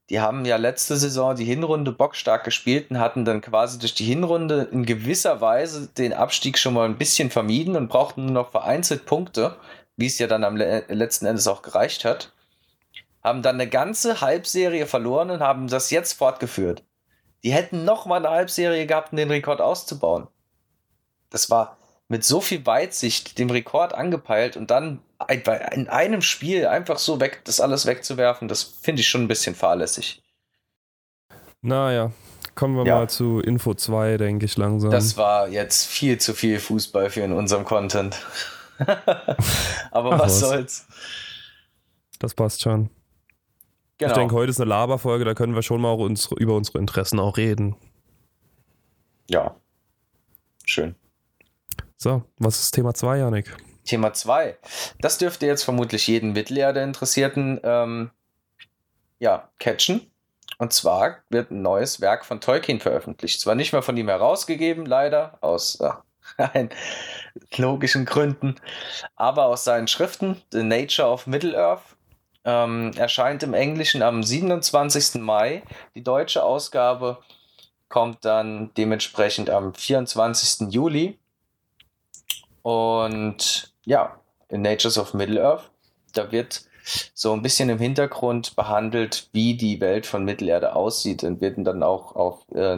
Die 0.10 0.22
haben 0.22 0.46
ja 0.46 0.56
letzte 0.56 0.96
Saison 0.96 1.36
die 1.36 1.44
Hinrunde 1.44 1.92
bockstark 1.92 2.46
gespielt 2.46 2.90
und 2.90 3.00
hatten 3.00 3.26
dann 3.26 3.42
quasi 3.42 3.78
durch 3.78 3.94
die 3.94 4.06
Hinrunde 4.06 4.70
in 4.72 4.86
gewisser 4.86 5.42
Weise 5.42 5.90
den 5.98 6.14
Abstieg 6.14 6.58
schon 6.58 6.74
mal 6.74 6.86
ein 6.86 6.98
bisschen 6.98 7.30
vermieden 7.30 7.76
und 7.76 7.90
brauchten 7.90 8.26
nur 8.26 8.34
noch 8.34 8.52
vereinzelt 8.52 9.06
Punkte, 9.06 9.58
wie 9.98 10.06
es 10.06 10.18
ja 10.20 10.28
dann 10.28 10.44
am 10.44 10.56
le 10.56 10.86
letzten 10.88 11.26
Endes 11.26 11.48
auch 11.48 11.62
gereicht 11.62 12.06
hat. 12.06 12.32
Haben 13.24 13.42
dann 13.42 13.56
eine 13.56 13.70
ganze 13.70 14.22
Halbserie 14.22 14.86
verloren 14.86 15.32
und 15.32 15.42
haben 15.42 15.68
das 15.68 15.92
jetzt 15.92 16.14
fortgeführt. 16.14 16.84
Die 17.44 17.52
hätten 17.52 17.84
noch 17.84 18.06
mal 18.06 18.18
eine 18.26 18.30
Halbserie 18.30 18.86
gehabt, 18.86 19.12
um 19.12 19.18
den 19.18 19.30
Rekord 19.30 19.60
auszubauen. 19.60 20.28
Das 21.30 21.50
war 21.50 21.78
mit 22.08 22.24
so 22.24 22.40
viel 22.40 22.66
Weitsicht 22.66 23.38
dem 23.38 23.50
Rekord 23.50 23.94
angepeilt 23.94 24.56
und 24.56 24.72
dann 24.72 25.02
in 25.74 25.90
einem 25.90 26.22
Spiel 26.22 26.68
einfach 26.68 27.00
so 27.00 27.20
weg, 27.20 27.42
das 27.44 27.60
alles 27.60 27.86
wegzuwerfen, 27.86 28.48
das 28.48 28.64
finde 28.64 29.02
ich 29.02 29.10
schon 29.10 29.24
ein 29.24 29.28
bisschen 29.28 29.56
fahrlässig. 29.56 30.22
Naja, 31.62 32.12
kommen 32.56 32.76
wir 32.78 32.86
Ja. 32.86 32.96
mal 32.96 33.10
zu 33.10 33.40
Info 33.40 33.74
2, 33.74 34.18
denke 34.18 34.46
ich 34.46 34.58
langsam. 34.58 34.92
Das 34.92 35.18
war 35.18 35.50
jetzt 35.50 35.88
viel 35.88 36.20
zu 36.20 36.34
viel 36.34 36.60
Fußball 36.60 37.10
für 37.10 37.22
in 37.22 37.34
unserem 37.34 37.66
Content. 37.66 38.24
Aber 39.92 40.14
Ach, 40.14 40.20
was 40.20 40.34
was. 40.34 40.40
soll's. 40.40 40.88
das 42.20 42.34
passt 42.34 42.62
schon. 42.62 42.90
Genau. 43.98 44.12
Ich 44.12 44.18
denke, 44.18 44.36
heute 44.36 44.52
ist 44.52 44.62
eine 44.62 44.70
Laberfolge, 44.70 45.26
da 45.26 45.34
können 45.34 45.56
wir 45.56 45.64
schon 45.64 45.82
mal 45.82 45.90
auch 45.90 46.00
uns, 46.00 46.30
über 46.38 46.56
unsere 46.56 46.78
Interessen 46.80 47.20
auch 47.20 47.38
reden. 47.38 47.76
ja. 49.30 49.56
Schön. 50.70 50.96
So, 51.96 52.24
was 52.40 52.60
ist 52.60 52.72
Thema 52.72 52.94
2, 52.94 53.20
Janik? 53.20 53.56
Thema 53.86 54.12
2. 54.12 54.58
Das 55.00 55.18
dürfte 55.18 55.46
jetzt 55.46 55.64
vermutlich 55.64 56.08
jeden 56.08 56.36
der 56.74 56.84
Interessierten 56.84 57.60
ähm, 57.64 58.12
ja, 59.20 59.50
catchen. 59.60 60.12
Und 60.58 60.74
zwar 60.74 61.20
wird 61.30 61.52
ein 61.52 61.62
neues 61.62 62.02
Werk 62.02 62.26
von 62.26 62.42
Tolkien 62.42 62.80
veröffentlicht. 62.82 63.40
Zwar 63.40 63.56
nicht 63.56 63.72
mehr 63.72 63.82
von 63.82 63.96
ihm 63.96 64.10
herausgegeben, 64.10 64.86
leider, 64.86 65.38
aus 65.42 65.80
äh, 65.80 65.90
ein- 66.38 66.70
logischen 67.58 68.06
Gründen, 68.06 68.56
aber 69.16 69.46
aus 69.46 69.64
seinen 69.64 69.88
Schriften, 69.88 70.42
The 70.52 70.64
Nature 70.64 71.08
of 71.10 71.28
Middle-earth, 71.28 71.96
ähm, 72.46 72.92
erscheint 72.96 73.44
im 73.44 73.54
Englischen 73.54 74.02
am 74.02 74.24
27. 74.24 75.22
Mai. 75.22 75.64
Die 75.96 76.04
deutsche 76.04 76.44
Ausgabe 76.44 77.20
kommt 77.90 78.24
dann 78.26 78.72
dementsprechend 78.76 79.50
am 79.50 79.74
24. 79.74 80.72
Juli. 80.74 81.20
Und 82.62 83.74
ja, 83.86 84.20
in 84.50 84.62
Natures 84.62 84.98
of 84.98 85.14
Middle-earth, 85.14 85.70
da 86.14 86.32
wird 86.32 86.66
so 87.14 87.34
ein 87.34 87.42
bisschen 87.42 87.70
im 87.70 87.80
Hintergrund 87.80 88.56
behandelt, 88.56 89.30
wie 89.34 89.56
die 89.56 89.82
Welt 89.82 90.06
von 90.06 90.24
Mittelerde 90.24 90.74
aussieht 90.74 91.24
und 91.24 91.42
werden 91.42 91.66
dann 91.66 91.84
auch 91.84 92.16
auf 92.16 92.46
äh, 92.56 92.78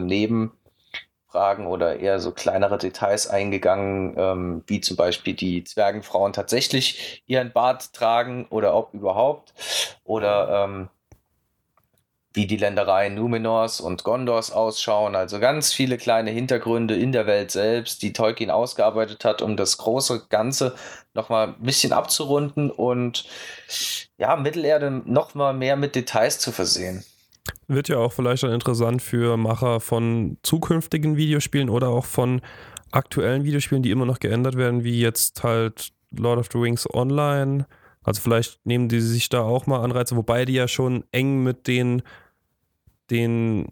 Nebenfragen 1.30 1.66
oder 1.66 1.98
eher 1.98 2.18
so 2.18 2.32
kleinere 2.32 2.78
Details 2.78 3.28
eingegangen, 3.28 4.14
ähm, 4.16 4.62
wie 4.66 4.80
zum 4.80 4.96
Beispiel 4.96 5.34
die 5.34 5.64
Zwergenfrauen 5.64 6.32
tatsächlich 6.32 7.22
ihren 7.26 7.52
Bart 7.52 7.92
tragen 7.92 8.46
oder 8.50 8.74
ob 8.74 8.94
überhaupt 8.94 9.54
oder 10.04 10.64
ähm, 10.64 10.88
wie 12.32 12.46
die 12.46 12.56
Ländereien 12.56 13.14
Numenors 13.14 13.80
und 13.80 14.04
Gondors 14.04 14.52
ausschauen. 14.52 15.16
Also 15.16 15.40
ganz 15.40 15.72
viele 15.72 15.98
kleine 15.98 16.30
Hintergründe 16.30 16.94
in 16.96 17.10
der 17.10 17.26
Welt 17.26 17.50
selbst, 17.50 18.02
die 18.02 18.12
Tolkien 18.12 18.50
ausgearbeitet 18.50 19.24
hat, 19.24 19.42
um 19.42 19.56
das 19.56 19.78
große 19.78 20.26
Ganze 20.28 20.74
nochmal 21.12 21.48
ein 21.48 21.62
bisschen 21.62 21.92
abzurunden 21.92 22.70
und 22.70 23.24
ja, 24.16 24.36
Mittelerde 24.36 24.90
nochmal 24.90 25.54
mehr 25.54 25.76
mit 25.76 25.96
Details 25.96 26.38
zu 26.38 26.52
versehen. 26.52 27.04
Wird 27.72 27.88
ja 27.88 27.98
auch 27.98 28.12
vielleicht 28.12 28.42
dann 28.42 28.52
interessant 28.52 29.00
für 29.00 29.36
Macher 29.36 29.80
von 29.80 30.36
zukünftigen 30.42 31.16
Videospielen 31.16 31.70
oder 31.70 31.88
auch 31.88 32.04
von 32.04 32.40
aktuellen 32.90 33.44
Videospielen, 33.44 33.82
die 33.82 33.90
immer 33.90 34.06
noch 34.06 34.18
geändert 34.18 34.56
werden, 34.56 34.84
wie 34.84 35.00
jetzt 35.00 35.42
halt 35.44 35.92
Lord 36.10 36.38
of 36.38 36.48
the 36.52 36.58
Rings 36.58 36.92
Online 36.92 37.66
also 38.02 38.20
vielleicht 38.22 38.64
nehmen 38.64 38.88
die 38.88 39.00
sich 39.00 39.28
da 39.28 39.42
auch 39.42 39.66
mal 39.66 39.82
Anreize, 39.82 40.16
wobei 40.16 40.44
die 40.44 40.54
ja 40.54 40.68
schon 40.68 41.04
eng 41.12 41.42
mit 41.42 41.66
den, 41.66 42.02
den 43.10 43.68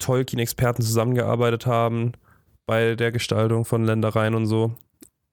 Tolkien-Experten 0.00 0.82
zusammengearbeitet 0.82 1.66
haben 1.66 2.12
bei 2.66 2.96
der 2.96 3.12
Gestaltung 3.12 3.64
von 3.64 3.84
Ländereien 3.84 4.34
und 4.34 4.46
so. 4.46 4.72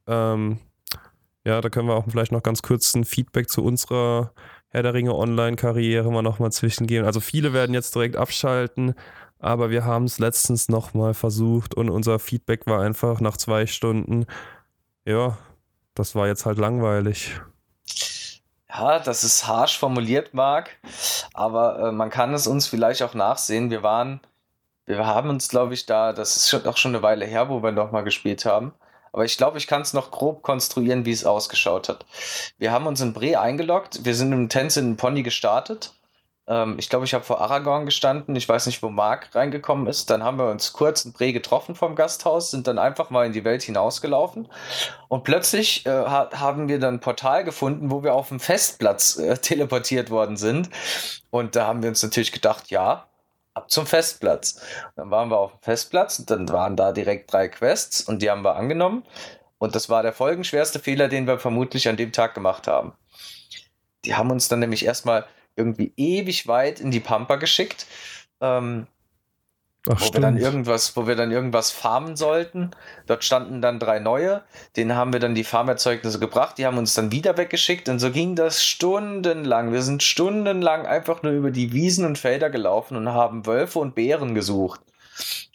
Ähm, 0.07 0.59
ja, 1.43 1.59
da 1.61 1.69
können 1.69 1.87
wir 1.87 1.95
auch 1.95 2.05
vielleicht 2.07 2.31
noch 2.31 2.43
ganz 2.43 2.61
kurz 2.61 2.93
ein 2.95 3.03
Feedback 3.03 3.49
zu 3.49 3.63
unserer 3.63 4.31
Herr 4.75 4.83
der 4.83 4.93
Ringe 4.93 5.15
Online-Karriere 5.15 6.11
mal 6.11 6.21
nochmal 6.21 6.51
zwischengeben. 6.51 7.05
Also 7.05 7.21
viele 7.21 7.53
werden 7.53 7.73
jetzt 7.73 7.95
direkt 7.95 8.17
abschalten, 8.17 8.93
aber 9.39 9.69
wir 9.69 9.85
haben 9.85 10.03
es 10.03 10.19
letztens 10.19 10.67
nochmal 10.67 11.13
versucht 11.13 11.75
und 11.75 11.89
unser 11.89 12.19
Feedback 12.19 12.67
war 12.67 12.81
einfach 12.81 13.21
nach 13.21 13.37
zwei 13.37 13.67
Stunden, 13.67 14.25
ja, 15.05 15.37
das 15.93 16.13
war 16.13 16.27
jetzt 16.27 16.45
halt 16.45 16.57
langweilig. 16.57 17.39
Ja, 18.67 18.99
das 18.99 19.23
ist 19.23 19.47
harsch 19.47 19.79
formuliert, 19.79 20.33
Marc, 20.33 20.71
aber 21.33 21.79
äh, 21.79 21.91
man 21.93 22.09
kann 22.09 22.33
es 22.33 22.45
uns 22.45 22.67
vielleicht 22.67 23.01
auch 23.01 23.13
nachsehen. 23.13 23.69
Wir 23.69 23.81
waren, 23.81 24.19
wir 24.87 25.05
haben 25.05 25.29
uns, 25.29 25.47
glaube 25.47 25.73
ich, 25.73 25.85
da, 25.85 26.11
das 26.11 26.35
ist 26.35 26.49
schon, 26.49 26.65
auch 26.65 26.75
schon 26.75 26.93
eine 26.93 27.01
Weile 27.01 27.25
her, 27.25 27.47
wo 27.47 27.63
wir 27.63 27.71
noch 27.71 27.93
mal 27.93 28.03
gespielt 28.03 28.43
haben. 28.43 28.73
Aber 29.15 29.23
ich 29.23 29.37
glaube, 29.37 29.57
ich 29.57 29.67
kann 29.67 29.81
es 29.81 29.93
noch 29.93 30.11
grob 30.11 30.41
konstruieren, 30.41 31.05
wie 31.05 31.11
es 31.13 31.23
ausgeschaut 31.25 31.87
hat. 31.87 32.05
Wir 32.57 32.73
haben 32.73 32.85
uns 32.85 32.99
in 32.99 33.13
Bre 33.13 33.39
eingeloggt, 33.39 34.03
wir 34.03 34.13
sind 34.13 34.33
im 34.33 34.49
Tänze 34.49 34.83
Pony 34.95 35.23
gestartet 35.23 35.93
ähm, 36.47 36.75
ich 36.77 36.89
glaube, 36.89 37.05
ich 37.05 37.13
habe 37.13 37.23
vor 37.23 37.41
Aragorn 37.41 37.85
gestanden. 37.85 38.35
Ich 38.35 38.47
weiß 38.47 38.65
nicht, 38.67 38.83
wo 38.83 38.89
Mark 38.89 39.33
reingekommen 39.33 39.87
ist. 39.87 40.09
Dann 40.09 40.21
haben 40.21 40.37
wir 40.37 40.49
uns 40.49 40.73
kurz 40.73 41.05
in 41.05 41.13
Bre 41.13 41.33
getroffen 41.33 41.75
vom 41.75 41.95
Gasthaus, 41.95 42.51
sind 42.51 42.67
dann 42.67 42.77
einfach 42.77 43.09
mal 43.09 43.25
in 43.25 43.33
die 43.33 43.45
Welt 43.45 43.63
hinausgelaufen. 43.63 44.47
Und 45.07 45.23
plötzlich 45.23 45.85
äh, 45.85 45.89
haben 45.89 46.67
wir 46.67 46.79
dann 46.79 46.95
ein 46.95 46.99
Portal 46.99 47.45
gefunden, 47.45 47.89
wo 47.89 48.03
wir 48.03 48.13
auf 48.13 48.27
dem 48.27 48.39
Festplatz 48.39 49.17
äh, 49.17 49.37
teleportiert 49.37 50.09
worden 50.11 50.37
sind. 50.37 50.69
Und 51.31 51.55
da 51.55 51.67
haben 51.67 51.81
wir 51.81 51.89
uns 51.89 52.03
natürlich 52.03 52.31
gedacht, 52.31 52.69
ja, 52.69 53.07
ab 53.55 53.71
zum 53.71 53.87
Festplatz. 53.87 54.61
Dann 54.95 55.09
waren 55.09 55.29
wir 55.29 55.39
auf 55.39 55.53
dem 55.53 55.61
Festplatz 55.61 56.19
und 56.19 56.29
dann 56.29 56.47
waren 56.49 56.75
da 56.75 56.91
direkt 56.91 57.33
drei 57.33 57.47
Quests 57.47 58.01
und 58.01 58.21
die 58.21 58.29
haben 58.29 58.43
wir 58.43 58.55
angenommen. 58.55 59.03
Und 59.57 59.73
das 59.73 59.89
war 59.89 60.03
der 60.03 60.13
folgenschwerste 60.13 60.79
Fehler, 60.79 61.07
den 61.07 61.25
wir 61.25 61.39
vermutlich 61.39 61.87
an 61.87 61.97
dem 61.97 62.11
Tag 62.11 62.35
gemacht 62.35 62.67
haben. 62.67 62.93
Die 64.03 64.15
haben 64.15 64.29
uns 64.29 64.47
dann 64.47 64.59
nämlich 64.59 64.85
erstmal 64.85 65.25
irgendwie 65.55 65.93
ewig 65.95 66.47
weit 66.47 66.79
in 66.79 66.91
die 66.91 66.99
Pampa 66.99 67.37
geschickt. 67.37 67.87
Ähm, 68.41 68.87
Ach, 69.89 70.01
wo 70.01 70.13
wir 70.13 70.21
dann 70.21 70.37
irgendwas, 70.37 70.95
wo 70.97 71.05
wir 71.05 71.15
dann 71.15 71.31
irgendwas 71.31 71.71
farmen 71.71 72.15
sollten. 72.15 72.71
Dort 73.05 73.23
standen 73.23 73.61
dann 73.61 73.79
drei 73.79 73.99
neue. 73.99 74.43
Denen 74.75 74.95
haben 74.95 75.13
wir 75.13 75.19
dann 75.19 75.35
die 75.35 75.43
Farmerzeugnisse 75.43 76.19
gebracht. 76.19 76.57
Die 76.57 76.65
haben 76.65 76.77
uns 76.77 76.93
dann 76.95 77.11
wieder 77.11 77.37
weggeschickt 77.37 77.87
und 77.89 77.99
so 77.99 78.11
ging 78.11 78.35
das 78.35 78.63
stundenlang. 78.63 79.71
Wir 79.71 79.83
sind 79.83 80.01
stundenlang 80.01 80.85
einfach 80.85 81.21
nur 81.21 81.33
über 81.33 81.51
die 81.51 81.71
Wiesen 81.71 82.05
und 82.05 82.17
Felder 82.17 82.49
gelaufen 82.49 82.97
und 82.97 83.09
haben 83.09 83.45
Wölfe 83.45 83.79
und 83.79 83.93
Bären 83.93 84.33
gesucht. 84.33 84.81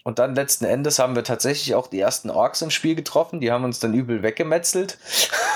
Und 0.04 0.18
dann 0.18 0.34
letzten 0.34 0.64
Endes 0.64 0.98
haben 0.98 1.14
wir 1.14 1.24
tatsächlich 1.24 1.74
auch 1.74 1.88
die 1.88 2.00
ersten 2.00 2.30
Orks 2.30 2.62
im 2.62 2.70
Spiel 2.70 2.94
getroffen. 2.94 3.40
Die 3.40 3.50
haben 3.50 3.64
uns 3.64 3.80
dann 3.80 3.94
übel 3.94 4.22
weggemetzelt. 4.22 4.98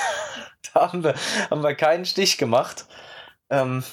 da 0.73 0.91
haben 0.91 1.03
wir, 1.03 1.15
haben 1.49 1.63
wir 1.63 1.75
keinen 1.75 2.05
Stich 2.05 2.37
gemacht. 2.37 2.85
Ähm, 3.49 3.83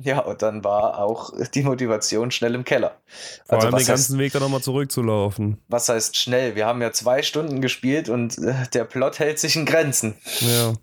ja, 0.00 0.20
und 0.20 0.42
dann 0.42 0.62
war 0.62 0.98
auch 0.98 1.32
die 1.54 1.62
Motivation 1.64 2.30
schnell 2.30 2.54
im 2.54 2.64
Keller. 2.64 3.00
Vor 3.46 3.56
also, 3.56 3.66
allem 3.66 3.76
den 3.78 3.86
ganzen 3.86 4.12
heißt, 4.14 4.18
Weg 4.18 4.32
dann 4.32 4.42
nochmal 4.42 4.60
zurückzulaufen. 4.60 5.60
Was 5.66 5.88
heißt 5.88 6.16
schnell? 6.16 6.54
Wir 6.54 6.66
haben 6.66 6.80
ja 6.80 6.92
zwei 6.92 7.22
Stunden 7.22 7.60
gespielt 7.60 8.08
und 8.08 8.38
äh, 8.38 8.68
der 8.72 8.84
Plot 8.84 9.18
hält 9.18 9.40
sich 9.40 9.56
in 9.56 9.66
Grenzen. 9.66 10.14
Ja. 10.40 10.74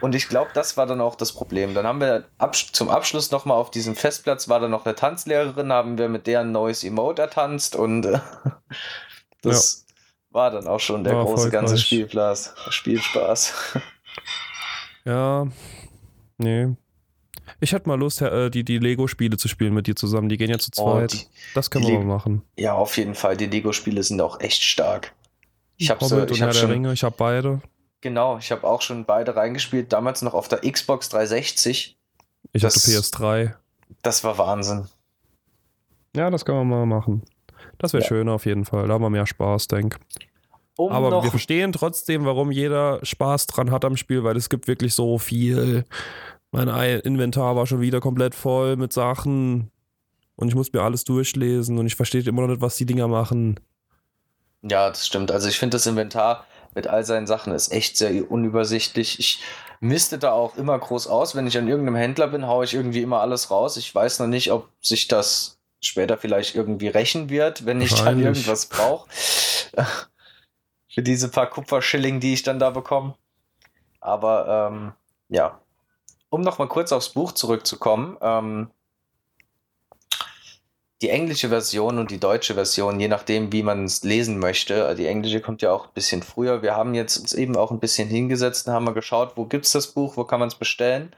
Und 0.00 0.14
ich 0.14 0.28
glaube, 0.28 0.50
das 0.54 0.78
war 0.78 0.86
dann 0.86 1.02
auch 1.02 1.14
das 1.14 1.32
Problem. 1.32 1.74
Dann 1.74 1.86
haben 1.86 2.00
wir 2.00 2.24
ab, 2.38 2.56
zum 2.56 2.88
Abschluss 2.88 3.30
nochmal 3.32 3.58
auf 3.58 3.70
diesem 3.70 3.94
Festplatz, 3.94 4.48
war 4.48 4.60
dann 4.60 4.70
noch 4.70 4.86
eine 4.86 4.94
Tanzlehrerin, 4.94 5.70
haben 5.70 5.98
wir 5.98 6.08
mit 6.08 6.26
der 6.26 6.40
ein 6.40 6.52
neues 6.52 6.82
Emote 6.84 7.20
ertanzt 7.22 7.76
und 7.76 8.06
äh, 8.06 8.20
das 9.42 9.84
ja. 9.88 9.94
war 10.30 10.50
dann 10.50 10.66
auch 10.66 10.80
schon 10.80 11.04
der 11.04 11.16
war 11.16 11.24
große 11.24 11.50
ganze 11.50 11.76
Spielplatz, 11.76 12.54
Spielspaß. 12.70 13.52
Ja, 15.06 15.46
nee, 16.36 16.76
ich 17.60 17.72
hätte 17.72 17.88
mal 17.88 17.98
Lust, 17.98 18.22
äh, 18.22 18.50
die, 18.50 18.64
die 18.64 18.78
Lego-Spiele 18.78 19.36
zu 19.36 19.48
spielen 19.48 19.74
mit 19.74 19.86
dir 19.86 19.96
zusammen. 19.96 20.28
Die 20.28 20.36
gehen 20.36 20.50
ja 20.50 20.58
zu 20.58 20.70
oh, 20.76 20.82
zweit. 20.82 21.14
Oh, 21.14 21.16
die, 21.16 21.54
das 21.54 21.70
können 21.70 21.86
wir 21.86 21.98
mal 21.98 22.04
machen. 22.04 22.42
Ja, 22.56 22.74
auf 22.74 22.96
jeden 22.96 23.14
Fall. 23.14 23.36
Die 23.36 23.46
Lego-Spiele 23.46 24.02
sind 24.02 24.20
auch 24.20 24.40
echt 24.40 24.62
stark. 24.62 25.12
Ich 25.76 25.90
habe 25.90 26.04
so, 26.04 26.24
ich 26.24 26.42
hab 26.42 26.54
schon, 26.54 26.70
Ringe, 26.70 26.92
ich 26.92 27.02
habe 27.02 27.14
beide. 27.16 27.62
Genau, 28.02 28.38
ich 28.38 28.52
habe 28.52 28.66
auch 28.66 28.82
schon 28.82 29.04
beide 29.04 29.36
reingespielt. 29.36 29.92
Damals 29.92 30.22
noch 30.22 30.34
auf 30.34 30.48
der 30.48 30.60
Xbox 30.60 31.08
360. 31.08 31.96
Ich 32.52 32.62
das, 32.62 32.76
hatte 32.76 32.98
PS3. 32.98 33.54
Das 34.02 34.24
war 34.24 34.38
Wahnsinn. 34.38 34.88
Ja, 36.14 36.30
das 36.30 36.44
können 36.44 36.58
wir 36.58 36.64
mal 36.64 36.86
machen. 36.86 37.22
Das 37.78 37.92
wäre 37.92 38.02
ja. 38.02 38.08
schön 38.08 38.28
auf 38.28 38.46
jeden 38.46 38.64
Fall. 38.64 38.88
Da 38.88 38.94
haben 38.94 39.02
wir 39.02 39.10
mehr 39.10 39.26
Spaß, 39.26 39.68
denk. 39.68 39.98
Um 40.76 40.92
Aber 40.92 41.22
wir 41.22 41.30
verstehen 41.30 41.72
trotzdem, 41.72 42.24
warum 42.24 42.50
jeder 42.50 43.00
Spaß 43.02 43.46
dran 43.46 43.70
hat 43.70 43.84
am 43.84 43.96
Spiel, 43.96 44.24
weil 44.24 44.36
es 44.36 44.48
gibt 44.48 44.66
wirklich 44.66 44.94
so 44.94 45.18
viel. 45.18 45.84
Mein 46.52 46.68
Inventar 46.68 47.54
war 47.54 47.66
schon 47.66 47.80
wieder 47.80 48.00
komplett 48.00 48.34
voll 48.34 48.76
mit 48.76 48.92
Sachen 48.92 49.70
und 50.36 50.48
ich 50.48 50.54
muss 50.54 50.72
mir 50.72 50.82
alles 50.82 51.04
durchlesen 51.04 51.78
und 51.78 51.86
ich 51.86 51.94
verstehe 51.94 52.22
immer 52.22 52.42
noch 52.42 52.48
nicht, 52.48 52.60
was 52.60 52.76
die 52.76 52.86
Dinger 52.86 53.08
machen. 53.08 53.60
Ja, 54.62 54.88
das 54.88 55.06
stimmt. 55.06 55.30
Also 55.30 55.48
ich 55.48 55.58
finde 55.58 55.76
das 55.76 55.86
Inventar 55.86 56.44
mit 56.74 56.86
all 56.86 57.04
seinen 57.04 57.26
Sachen 57.26 57.52
ist 57.52 57.72
echt 57.72 57.96
sehr 57.96 58.30
unübersichtlich. 58.30 59.18
Ich 59.18 59.42
misste 59.80 60.18
da 60.18 60.32
auch 60.32 60.56
immer 60.56 60.78
groß 60.78 61.06
aus. 61.06 61.34
Wenn 61.34 61.46
ich 61.46 61.58
an 61.58 61.68
irgendeinem 61.68 61.96
Händler 61.96 62.28
bin, 62.28 62.46
haue 62.46 62.64
ich 62.64 62.74
irgendwie 62.74 63.02
immer 63.02 63.20
alles 63.20 63.50
raus. 63.50 63.76
Ich 63.76 63.94
weiß 63.94 64.20
noch 64.20 64.26
nicht, 64.26 64.52
ob 64.52 64.68
sich 64.80 65.08
das 65.08 65.58
später 65.80 66.18
vielleicht 66.18 66.54
irgendwie 66.54 66.88
rächen 66.88 67.30
wird, 67.30 67.66
wenn 67.66 67.80
ich 67.80 67.94
dann 67.94 68.20
irgendwas 68.20 68.66
brauche. 68.66 69.08
Für 70.92 71.02
diese 71.02 71.28
paar 71.28 71.48
Kupferschilling, 71.48 72.20
die 72.20 72.34
ich 72.34 72.42
dann 72.42 72.58
da 72.58 72.70
bekomme. 72.70 73.14
Aber 74.00 74.70
ähm, 74.72 74.92
ja, 75.28 75.60
um 76.30 76.40
nochmal 76.40 76.68
kurz 76.68 76.92
aufs 76.92 77.10
Buch 77.10 77.32
zurückzukommen, 77.32 78.16
ähm, 78.20 78.70
die 81.02 81.08
englische 81.08 81.48
Version 81.48 81.98
und 81.98 82.10
die 82.10 82.20
deutsche 82.20 82.54
Version, 82.54 83.00
je 83.00 83.08
nachdem, 83.08 83.52
wie 83.52 83.62
man 83.62 83.84
es 83.84 84.02
lesen 84.02 84.38
möchte. 84.38 84.88
Äh, 84.88 84.94
die 84.94 85.06
englische 85.06 85.40
kommt 85.40 85.62
ja 85.62 85.72
auch 85.72 85.86
ein 85.86 85.94
bisschen 85.94 86.22
früher. 86.22 86.62
Wir 86.62 86.76
haben 86.76 86.94
jetzt 86.94 87.16
uns 87.16 87.32
eben 87.32 87.56
auch 87.56 87.70
ein 87.70 87.80
bisschen 87.80 88.08
hingesetzt 88.08 88.66
und 88.66 88.74
haben 88.74 88.84
mal 88.84 88.92
geschaut, 88.92 89.32
wo 89.36 89.46
gibt 89.46 89.64
es 89.64 89.72
das 89.72 89.88
Buch, 89.88 90.16
wo 90.16 90.24
kann 90.24 90.40
man 90.40 90.48
es 90.48 90.54
bestellen. 90.54 91.14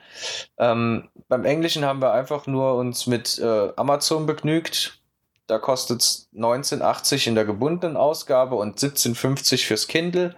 Ähm, 0.58 1.08
beim 1.28 1.44
Englischen 1.44 1.84
haben 1.84 2.00
wir 2.00 2.12
einfach 2.12 2.46
nur 2.46 2.76
uns 2.76 3.06
mit 3.06 3.38
äh, 3.38 3.72
Amazon 3.76 4.26
begnügt. 4.26 5.00
Da 5.48 5.58
kostet 5.58 6.00
es 6.00 6.28
19,80 6.34 7.26
in 7.26 7.34
der 7.34 7.44
gebundenen 7.44 7.96
Ausgabe 7.96 8.54
und 8.54 8.78
17,50 8.78 9.66
fürs 9.66 9.88
Kindle. 9.88 10.36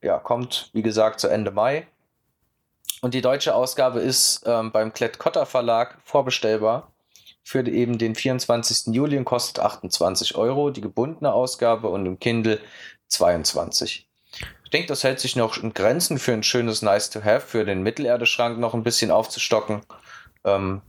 Ja, 0.00 0.18
kommt 0.18 0.70
wie 0.72 0.82
gesagt 0.82 1.18
zu 1.18 1.28
Ende 1.28 1.50
Mai. 1.50 1.86
Und 3.02 3.14
die 3.14 3.20
deutsche 3.20 3.54
Ausgabe 3.54 3.98
ist 3.98 4.44
ähm, 4.46 4.70
beim 4.70 4.92
Klett-Cotta 4.92 5.44
Verlag 5.44 5.98
vorbestellbar 6.04 6.92
für 7.42 7.66
eben 7.66 7.98
den 7.98 8.14
24. 8.14 8.94
Juli 8.94 9.18
und 9.18 9.24
kostet 9.24 9.58
28 9.58 10.36
Euro. 10.36 10.70
Die 10.70 10.80
gebundene 10.80 11.32
Ausgabe 11.32 11.88
und 11.88 12.06
im 12.06 12.20
Kindle 12.20 12.60
22. 13.08 14.06
Ich 14.64 14.70
denke, 14.70 14.86
das 14.86 15.02
hält 15.02 15.18
sich 15.18 15.34
noch 15.34 15.60
in 15.60 15.74
Grenzen 15.74 16.20
für 16.20 16.32
ein 16.32 16.44
schönes 16.44 16.80
Nice 16.80 17.10
to 17.10 17.24
Have, 17.24 17.40
für 17.40 17.64
den 17.64 17.82
Mittelerdeschrank 17.82 18.58
noch 18.58 18.72
ein 18.72 18.84
bisschen 18.84 19.10
aufzustocken. 19.10 19.82
Ähm, 20.44 20.80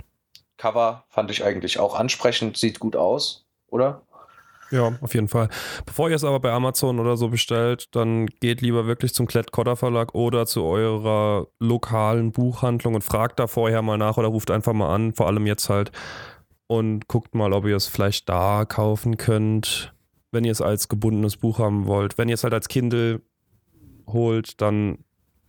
Cover 0.57 1.05
fand 1.09 1.31
ich 1.31 1.43
eigentlich 1.43 1.79
auch 1.79 1.95
ansprechend, 1.95 2.57
sieht 2.57 2.79
gut 2.79 2.95
aus, 2.95 3.43
oder? 3.67 4.03
Ja, 4.73 4.97
auf 5.01 5.13
jeden 5.13 5.27
Fall. 5.27 5.49
Bevor 5.85 6.09
ihr 6.09 6.15
es 6.15 6.23
aber 6.23 6.39
bei 6.39 6.51
Amazon 6.51 6.99
oder 6.99 7.15
so 7.15 7.29
bestellt, 7.29 7.95
dann 7.95 8.25
geht 8.25 8.61
lieber 8.61 8.87
wirklich 8.87 9.13
zum 9.13 9.27
Klett-Cotta 9.27 9.75
Verlag 9.75 10.15
oder 10.15 10.47
zu 10.47 10.63
eurer 10.63 11.45
lokalen 11.59 12.31
Buchhandlung 12.31 12.95
und 12.95 13.03
fragt 13.03 13.39
da 13.39 13.45
vorher 13.45 13.83
mal 13.83 13.99
nach 13.99 14.17
oder 14.17 14.29
ruft 14.29 14.49
einfach 14.49 14.73
mal 14.73 14.91
an, 14.91 15.13
vor 15.13 15.27
allem 15.27 15.45
jetzt 15.45 15.69
halt, 15.69 15.91
und 16.65 17.07
guckt 17.07 17.35
mal, 17.35 17.53
ob 17.53 17.67
ihr 17.67 17.75
es 17.75 17.85
vielleicht 17.85 18.27
da 18.29 18.65
kaufen 18.65 19.17
könnt, 19.17 19.93
wenn 20.31 20.43
ihr 20.43 20.51
es 20.51 20.61
als 20.61 20.89
gebundenes 20.89 21.37
Buch 21.37 21.59
haben 21.59 21.85
wollt. 21.85 22.17
Wenn 22.17 22.27
ihr 22.27 22.33
es 22.33 22.43
halt 22.43 22.55
als 22.55 22.67
Kindle 22.67 23.21
holt, 24.07 24.59
dann 24.59 24.97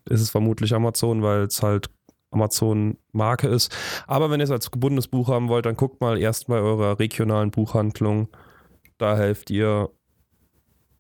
ist 0.05 0.21
es 0.21 0.29
vermutlich 0.29 0.75
Amazon, 0.75 1.23
weil 1.23 1.45
es 1.45 1.63
halt 1.63 1.89
Amazon-Marke 2.31 3.49
ist. 3.49 3.75
Aber 4.07 4.31
wenn 4.31 4.41
ihr 4.41 4.45
es 4.45 4.51
als 4.51 4.71
gebundenes 4.71 5.09
Buch 5.09 5.29
haben 5.29 5.49
wollt, 5.49 5.65
dann 5.65 5.77
guckt 5.79 6.03
mal 6.03 6.19
erst 6.19 6.49
bei 6.49 6.59
eurer 6.59 6.99
regionalen 6.99 7.51
Buchhandlung 7.51 8.29
da 8.99 9.17
helft 9.17 9.51
ihr 9.51 9.91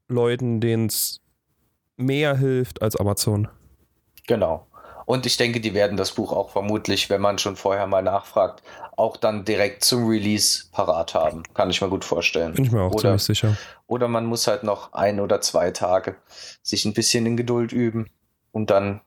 Leuten, 0.08 0.60
denen 0.60 0.86
es 0.86 1.20
mehr 1.96 2.36
hilft 2.36 2.82
als 2.82 2.96
Amazon. 2.96 3.48
Genau. 4.26 4.66
Und 5.06 5.26
ich 5.26 5.36
denke, 5.36 5.60
die 5.60 5.74
werden 5.74 5.96
das 5.96 6.12
Buch 6.12 6.32
auch 6.32 6.50
vermutlich, 6.50 7.10
wenn 7.10 7.20
man 7.20 7.38
schon 7.38 7.56
vorher 7.56 7.86
mal 7.86 8.02
nachfragt, 8.02 8.62
auch 8.96 9.16
dann 9.16 9.44
direkt 9.44 9.84
zum 9.84 10.08
Release 10.08 10.64
parat 10.72 11.14
haben. 11.14 11.42
Kann 11.52 11.68
ich 11.68 11.82
mir 11.82 11.90
gut 11.90 12.04
vorstellen. 12.04 12.54
Bin 12.54 12.64
ich 12.64 12.72
mir 12.72 12.82
auch 12.82 12.92
oder, 12.92 13.00
ziemlich 13.00 13.22
sicher. 13.22 13.56
Oder 13.86 14.08
man 14.08 14.24
muss 14.24 14.46
halt 14.46 14.62
noch 14.62 14.94
ein 14.94 15.20
oder 15.20 15.40
zwei 15.42 15.70
Tage 15.72 16.16
sich 16.62 16.86
ein 16.86 16.94
bisschen 16.94 17.26
in 17.26 17.36
Geduld 17.36 17.72
üben, 17.72 18.08
um 18.52 18.64
dann 18.64 19.02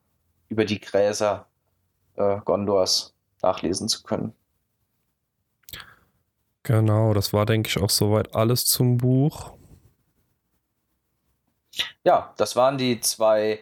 über 0.49 0.65
die 0.65 0.79
Gräser 0.79 1.47
äh, 2.15 2.37
Gondors 2.45 3.15
nachlesen 3.41 3.87
zu 3.87 4.03
können. 4.03 4.33
Genau, 6.67 7.13
das 7.13 7.31
war, 7.31 7.45
denke 7.45 7.69
ich, 7.69 7.81
auch 7.81 7.89
soweit 7.89 8.35
alles 8.35 8.65
zum 8.65 8.97
Buch. 8.97 9.53
Ja, 12.03 12.33
das 12.35 12.57
waren 12.57 12.77
die 12.77 12.99
zwei 12.99 13.59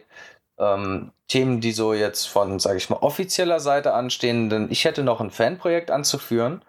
ähm, 0.58 1.12
Themen, 1.28 1.60
die 1.60 1.70
so 1.70 1.94
jetzt 1.94 2.24
von, 2.26 2.58
sage 2.58 2.78
ich 2.78 2.90
mal, 2.90 2.96
offizieller 2.96 3.60
Seite 3.60 3.94
anstehen. 3.94 4.50
Denn 4.50 4.72
ich 4.72 4.84
hätte 4.84 5.04
noch 5.04 5.20
ein 5.20 5.30
Fanprojekt 5.30 5.92
anzuführen, 5.92 6.64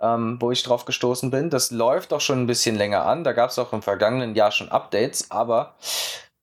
ähm, 0.00 0.38
wo 0.40 0.50
ich 0.50 0.62
drauf 0.62 0.86
gestoßen 0.86 1.30
bin. 1.30 1.50
Das 1.50 1.70
läuft 1.70 2.14
auch 2.14 2.22
schon 2.22 2.40
ein 2.40 2.46
bisschen 2.46 2.76
länger 2.76 3.04
an. 3.04 3.22
Da 3.22 3.34
gab 3.34 3.50
es 3.50 3.58
auch 3.58 3.74
im 3.74 3.82
vergangenen 3.82 4.34
Jahr 4.34 4.50
schon 4.50 4.70
Updates, 4.70 5.30
aber 5.30 5.74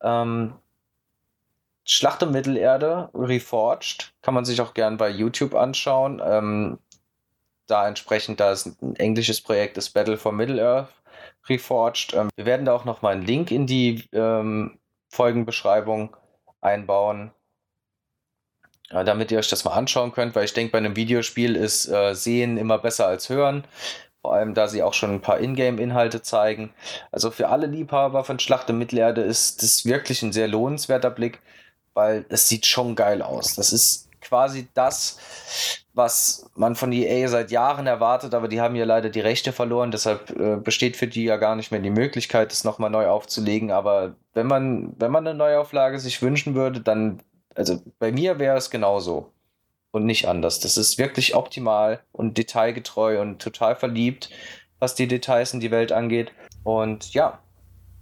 ähm, 0.04 0.54
Schlacht 1.86 2.22
um 2.22 2.32
Mittelerde, 2.32 3.10
Reforged, 3.16 4.14
kann 4.22 4.36
man 4.36 4.46
sich 4.46 4.62
auch 4.62 4.76
gern 4.76 4.98
bei 4.98 5.10
YouTube 5.10 5.56
anschauen. 5.56 6.22
Ähm, 6.24 6.78
da 7.70 7.88
entsprechend, 7.88 8.40
da 8.40 8.52
es 8.52 8.66
ein 8.66 8.96
englisches 8.96 9.42
Projekt 9.42 9.78
ist, 9.78 9.92
Battle 9.92 10.18
for 10.18 10.32
Middle-earth 10.32 10.90
Reforged. 11.48 12.14
Ähm, 12.14 12.30
wir 12.36 12.46
werden 12.46 12.66
da 12.66 12.74
auch 12.74 12.86
nochmal 12.86 13.14
einen 13.14 13.26
Link 13.26 13.52
in 13.52 13.68
die 13.68 14.08
ähm, 14.14 14.80
Folgenbeschreibung 15.10 16.16
einbauen, 16.62 17.32
äh, 18.90 19.04
damit 19.04 19.32
ihr 19.32 19.40
euch 19.40 19.50
das 19.50 19.66
mal 19.66 19.74
anschauen 19.74 20.12
könnt, 20.12 20.36
weil 20.36 20.46
ich 20.46 20.54
denke, 20.54 20.72
bei 20.72 20.78
einem 20.78 20.96
Videospiel 20.96 21.56
ist 21.56 21.88
äh, 21.88 22.14
Sehen 22.14 22.58
immer 22.58 22.78
besser 22.78 23.08
als 23.08 23.30
Hören. 23.30 23.66
Vor 24.22 24.34
allem, 24.34 24.54
da 24.54 24.68
sie 24.68 24.84
auch 24.84 24.94
schon 24.94 25.12
ein 25.12 25.22
paar 25.22 25.40
Ingame-Inhalte 25.40 26.22
zeigen. 26.22 26.74
Also 27.12 27.32
für 27.32 27.48
alle 27.48 27.68
Liebhaber 27.68 28.26
von 28.26 28.38
Schlacht 28.38 28.70
im 28.70 28.78
Mittelerde 28.78 29.22
ist 29.22 29.64
das 29.64 29.86
wirklich 29.86 30.22
ein 30.24 30.34
sehr 30.34 30.50
lohnenswerter 30.50 31.10
Blick, 31.10 31.42
weil 31.94 32.26
es 32.28 32.50
sieht 32.50 32.66
schon 32.66 32.96
geil 32.96 33.22
aus. 33.22 33.56
Das 33.56 33.72
ist 33.72 34.09
quasi 34.30 34.68
das, 34.76 35.18
was 35.94 36.50
man 36.56 36.76
von 36.76 36.94
EA 36.94 37.28
seit 37.28 37.52
Jahren 37.52 37.88
erwartet, 37.88 38.34
aber 38.34 38.48
die 38.48 38.62
haben 38.62 38.76
ja 38.76 38.86
leider 38.86 39.10
die 39.10 39.20
Rechte 39.20 39.52
verloren, 39.52 39.92
deshalb 39.92 40.30
äh, 40.40 40.56
besteht 40.56 40.96
für 40.96 41.08
die 41.08 41.26
ja 41.26 41.38
gar 41.38 41.56
nicht 41.56 41.72
mehr 41.72 41.82
die 41.82 41.90
Möglichkeit, 41.90 42.52
das 42.52 42.64
nochmal 42.64 42.92
neu 42.92 43.08
aufzulegen. 43.08 43.72
Aber 43.72 44.16
wenn 44.34 44.48
man, 44.48 44.94
wenn 44.98 45.12
man 45.12 45.28
eine 45.28 45.38
Neuauflage 45.38 46.00
sich 46.00 46.22
wünschen 46.22 46.56
würde, 46.56 46.80
dann, 46.80 47.22
also 47.56 47.82
bei 47.98 48.12
mir 48.12 48.40
wäre 48.40 48.58
es 48.58 48.70
genauso 48.70 49.32
und 49.92 50.06
nicht 50.06 50.28
anders. 50.28 50.60
Das 50.60 50.78
ist 50.78 51.00
wirklich 51.00 51.36
optimal 51.36 52.02
und 52.12 52.38
detailgetreu 52.38 53.20
und 53.20 53.42
total 53.42 53.76
verliebt, 53.76 54.30
was 54.78 54.96
die 54.96 55.08
Details 55.08 55.54
in 55.54 55.60
die 55.60 55.72
Welt 55.72 55.92
angeht. 55.92 56.32
Und 56.64 57.14
ja, 57.14 57.40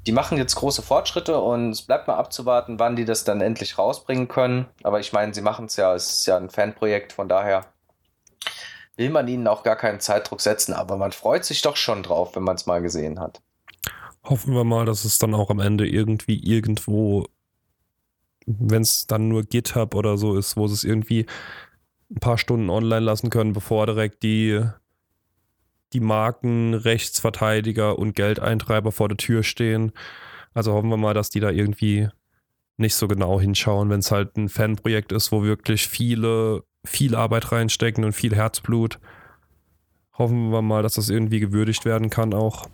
die 0.06 0.12
machen 0.12 0.38
jetzt 0.38 0.56
große 0.56 0.82
Fortschritte 0.82 1.40
und 1.40 1.72
es 1.72 1.82
bleibt 1.82 2.08
mal 2.08 2.16
abzuwarten, 2.16 2.80
wann 2.80 2.96
die 2.96 3.06
das 3.06 3.24
dann 3.24 3.42
endlich 3.42 3.78
rausbringen 3.78 4.28
können. 4.28 4.68
Aber 4.84 5.00
ich 5.00 5.12
meine, 5.12 5.34
sie 5.34 5.42
machen 5.42 5.66
es 5.66 5.76
ja, 5.76 5.94
es 5.94 6.20
ist 6.20 6.26
ja 6.28 6.38
ein 6.38 6.50
Fanprojekt, 6.50 7.14
von 7.14 7.28
daher 7.28 7.66
will 8.96 9.10
man 9.10 9.28
ihnen 9.28 9.48
auch 9.48 9.64
gar 9.64 9.76
keinen 9.76 10.00
Zeitdruck 10.00 10.42
setzen, 10.42 10.74
aber 10.74 10.98
man 10.98 11.12
freut 11.12 11.46
sich 11.46 11.62
doch 11.62 11.76
schon 11.76 12.04
drauf, 12.04 12.36
wenn 12.36 12.44
man 12.44 12.56
es 12.56 12.66
mal 12.66 12.82
gesehen 12.82 13.20
hat. 13.20 13.42
Hoffen 14.24 14.54
wir 14.54 14.64
mal, 14.64 14.86
dass 14.86 15.06
es 15.06 15.20
dann 15.20 15.34
auch 15.34 15.50
am 15.50 15.60
Ende 15.60 15.88
irgendwie 15.88 16.40
irgendwo, 16.40 17.26
wenn 18.46 18.82
es 18.82 19.08
dann 19.08 19.28
nur 19.28 19.44
GitHub 19.44 19.94
oder 19.94 20.18
so 20.18 20.36
ist, 20.36 20.58
wo 20.58 20.68
sie 20.68 20.74
es 20.74 20.84
irgendwie 20.84 21.26
ein 22.10 22.20
paar 22.20 22.38
Stunden 22.38 22.70
online 22.70 23.06
lassen 23.06 23.30
können, 23.30 23.54
bevor 23.54 23.86
direkt 23.86 24.24
die 24.24 24.64
die 25.94 26.00
Marken, 26.00 26.74
Rechtsverteidiger 26.74 27.98
und 27.98 28.16
Geldeintreiber 28.16 28.92
vor 28.92 29.08
der 29.08 29.18
Tür 29.18 29.44
stehen. 29.44 29.92
Also 30.54 30.74
hoffen 30.74 30.90
wir 30.90 30.98
mal, 30.98 31.14
dass 31.14 31.30
die 31.30 31.40
da 31.40 31.50
irgendwie 31.50 32.10
nicht 32.78 32.96
so 32.96 33.08
genau 33.08 33.40
hinschauen, 33.40 33.90
wenn 33.90 34.00
es 34.00 34.12
halt 34.12 34.38
ein 34.38 34.50
Fanprojekt 34.50 35.12
ist, 35.12 35.32
wo 35.32 35.44
wirklich 35.44 35.88
viele, 35.88 36.64
viel 36.86 37.16
Arbeit 37.16 37.52
reinstecken 37.52 38.04
und 38.04 38.14
viel 38.14 38.36
Herzblut. 38.36 39.00
Hoffen 40.18 40.52
wir 40.52 40.62
mal, 40.62 40.84
dass 40.84 40.96
das 40.96 41.10
irgendwie 41.10 41.40
gewürdigt 41.40 41.86
werden 41.86 42.10
kann 42.10 42.34
auch. 42.34 42.66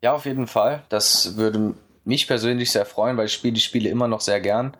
Ja, 0.00 0.14
auf 0.14 0.24
jeden 0.24 0.46
Fall. 0.46 0.82
Das 0.88 1.36
würde 1.36 1.74
mich 2.04 2.26
persönlich 2.26 2.70
sehr 2.70 2.86
freuen, 2.86 3.16
weil 3.16 3.26
ich 3.26 3.32
spiele 3.32 3.54
die 3.54 3.60
Spiele 3.60 3.88
immer 3.88 4.08
noch 4.08 4.20
sehr 4.20 4.40
gern. 4.40 4.76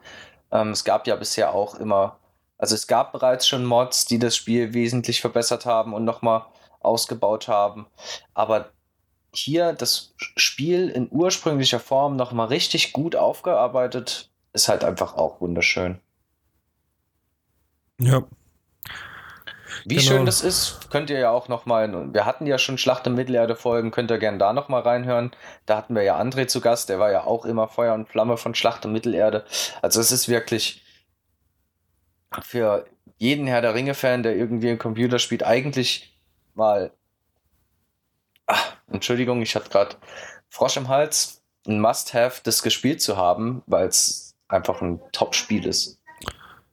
Ähm, 0.51 0.71
es 0.71 0.85
gab 0.85 1.07
ja 1.07 1.17
bisher 1.17 1.55
auch 1.55 1.77
immer 1.77 2.19
also 2.63 2.77
es 2.77 2.87
gab 2.87 3.11
bereits 3.11 3.49
schon 3.49 3.65
Mods, 3.65 4.07
die 4.07 4.21
das 4.21 4.37
Spiel 4.37 4.73
wesentlich 4.73 5.21
verbessert 5.21 5.67
haben 5.67 5.93
und 5.95 6.05
nochmal 6.05 6.47
ausgebaut 6.79 7.49
haben. 7.49 7.89
Aber 8.35 8.71
hier 9.35 9.73
das 9.73 10.15
Spiel 10.17 10.89
in 10.89 11.09
ursprünglicher 11.11 11.81
Form 11.81 12.15
nochmal 12.15 12.47
richtig 12.47 12.93
gut 12.93 13.17
aufgearbeitet, 13.17 14.31
ist 14.53 14.69
halt 14.69 14.85
einfach 14.85 15.17
auch 15.17 15.41
wunderschön. 15.41 15.99
Ja. 17.99 18.23
Wie 19.85 19.97
genau. 19.97 20.07
schön 20.07 20.25
das 20.25 20.43
ist, 20.43 20.89
könnt 20.89 21.11
ihr 21.11 21.19
ja 21.19 21.31
auch 21.31 21.49
nochmal, 21.49 22.15
wir 22.15 22.27
hatten 22.27 22.47
ja 22.47 22.59
schon 22.59 22.79
Schlacht 22.79 23.09
im 23.09 23.17
Mittelerde 23.17 23.57
Folgen, 23.57 23.91
könnt 23.91 24.13
ihr 24.13 24.19
gerne 24.19 24.39
da 24.39 24.53
nochmal 24.53 24.83
reinhören. 24.83 25.33
Da 25.67 25.79
hatten 25.79 25.97
wir 25.97 26.05
ja 26.05 26.17
André 26.17 26.47
zu 26.47 26.61
Gast, 26.61 26.91
der 26.91 27.01
war 27.01 27.11
ja 27.11 27.25
auch 27.25 27.45
immer 27.45 27.67
Feuer 27.67 27.95
und 27.95 28.09
Flamme 28.09 28.37
von 28.37 28.55
Schlacht 28.55 28.85
im 28.85 28.93
Mittelerde. 28.93 29.45
Also 29.81 30.01
es 30.01 30.13
ist 30.13 30.29
wirklich 30.29 30.83
für 32.43 32.87
jeden 33.19 33.47
Herr 33.47 33.63
der 33.63 33.75
Ringe-Fan, 33.75 34.23
der 34.23 34.37
irgendwie 34.37 34.71
ein 34.71 34.79
Computer 34.79 35.19
spielt, 35.19 35.45
eigentlich 35.45 36.19
mal. 36.55 36.93
Ach, 38.47 38.77
Entschuldigung, 38.91 39.43
ich 39.43 39.55
hatte 39.55 39.71
gerade 39.71 39.97
Frosch 40.49 40.77
im 40.77 40.89
Hals. 40.89 41.43
Ein 41.67 41.81
Must-Have, 41.81 42.41
das 42.43 42.63
gespielt 42.63 43.01
zu 43.01 43.17
haben, 43.17 43.63
weil 43.67 43.87
es 43.87 44.35
einfach 44.49 44.83
ein 44.83 45.01
Top-Spiel 45.13 45.65
ist. 45.65 46.01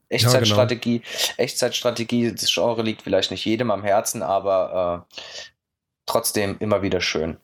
Echtzeitstrategie, 0.10 0.96
ja, 0.96 1.02
genau. 1.02 1.34
Echtzeitstrategie, 1.38 2.32
das 2.32 2.52
Genre 2.52 2.82
liegt 2.82 3.04
vielleicht 3.04 3.30
nicht 3.30 3.46
jedem 3.46 3.70
am 3.70 3.84
Herzen, 3.84 4.24
aber 4.24 5.06
äh, 5.12 5.16
trotzdem 6.08 6.58
immer 6.60 6.82
wieder 6.82 7.00
schön. 7.00 7.38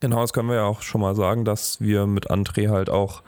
Genau, 0.00 0.22
das 0.22 0.32
können 0.32 0.48
wir 0.48 0.56
ja 0.56 0.64
auch 0.64 0.80
schon 0.80 1.02
mal 1.02 1.14
sagen, 1.14 1.44
dass 1.44 1.80
wir 1.82 2.06
mit 2.06 2.30
André 2.30 2.70
halt 2.70 2.88
auch 2.88 3.22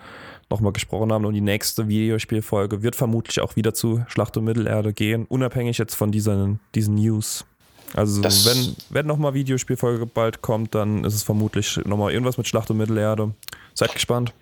nochmal 0.52 0.72
gesprochen 0.72 1.12
haben. 1.12 1.24
Und 1.24 1.34
die 1.34 1.40
nächste 1.40 1.88
Videospielfolge 1.88 2.82
wird 2.82 2.94
vermutlich 2.94 3.40
auch 3.40 3.56
wieder 3.56 3.74
zu 3.74 4.04
Schlacht 4.06 4.36
um 4.36 4.44
Mittelerde 4.44 4.92
gehen, 4.92 5.26
unabhängig 5.28 5.78
jetzt 5.78 5.94
von 5.94 6.12
diesen, 6.12 6.60
diesen 6.74 6.94
News. 6.94 7.44
Also 7.94 8.22
das 8.22 8.46
wenn, 8.46 8.76
wenn 8.90 9.06
nochmal 9.06 9.34
Videospielfolge 9.34 10.06
bald 10.06 10.40
kommt, 10.40 10.74
dann 10.74 11.04
ist 11.04 11.14
es 11.14 11.22
vermutlich 11.22 11.78
nochmal 11.84 12.12
irgendwas 12.12 12.38
mit 12.38 12.46
Schlacht 12.46 12.70
um 12.70 12.76
Mittelerde. 12.76 13.32
Seid 13.74 13.92
gespannt. 13.92 14.32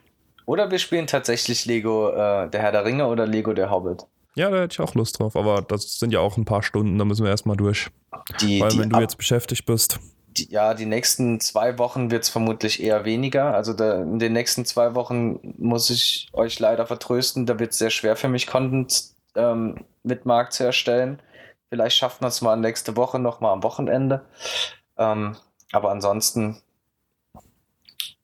Oder 0.47 0.71
wir 0.71 0.79
spielen 0.79 1.07
tatsächlich 1.07 1.65
Lego 1.65 2.11
äh, 2.11 2.49
der 2.51 2.61
Herr 2.61 2.73
der 2.73 2.85
Ringe 2.85 3.07
oder 3.07 3.27
Lego 3.27 3.53
der 3.53 3.71
Hobbit. 3.71 4.05
Ja, 4.35 4.51
da 4.51 4.61
hätte 4.61 4.75
ich 4.75 4.81
auch 4.81 4.95
Lust 4.95 5.19
drauf, 5.19 5.37
aber 5.37 5.63
das 5.63 5.99
sind 5.99 6.13
ja 6.13 6.21
auch 6.21 6.37
ein 6.37 6.45
paar 6.45 6.63
Stunden, 6.63 6.97
da 6.99 7.05
müssen 7.05 7.25
wir 7.25 7.31
erstmal 7.31 7.57
durch. 7.57 7.89
Die, 8.41 8.61
Weil 8.61 8.79
wenn 8.79 8.91
du 8.91 9.01
jetzt 9.01 9.17
beschäftigt 9.17 9.67
bist 9.67 9.99
die, 10.37 10.51
ja, 10.51 10.75
die 10.75 10.87
nächsten 10.87 11.41
zwei 11.41 11.79
Wochen 11.79 12.11
wird 12.11 12.25
es 12.25 12.29
vermutlich 12.29 12.83
eher 12.83 13.05
weniger. 13.05 13.55
Also 13.55 13.73
da, 13.73 14.03
in 14.03 14.19
den 14.19 14.33
nächsten 14.33 14.65
zwei 14.65 14.95
Wochen 14.95 15.55
muss 15.59 15.91
ich 15.91 16.29
euch 16.33 16.59
leider 16.59 16.87
vertrösten. 16.87 17.47
Da 17.47 17.59
wird 17.59 17.73
es 17.73 17.79
sehr 17.79 17.91
schwer 17.91 18.17
für 18.17 18.29
mich, 18.29 18.47
Content 18.47 19.15
ähm, 19.35 19.85
mit 20.03 20.27
Markt 20.27 20.53
zu 20.53 20.65
erstellen. 20.65 21.21
Vielleicht 21.69 21.97
schafft 21.97 22.21
man 22.21 22.29
es 22.29 22.41
mal 22.41 22.57
nächste 22.57 22.97
Woche 22.97 23.19
nochmal 23.19 23.53
am 23.53 23.63
Wochenende. 23.63 24.25
Ähm, 24.99 25.37
aber 25.73 25.91
ansonsten 25.91 26.61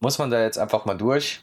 muss 0.01 0.19
man 0.19 0.31
da 0.31 0.41
jetzt 0.43 0.59
einfach 0.59 0.85
mal 0.85 0.97
durch. 0.97 1.43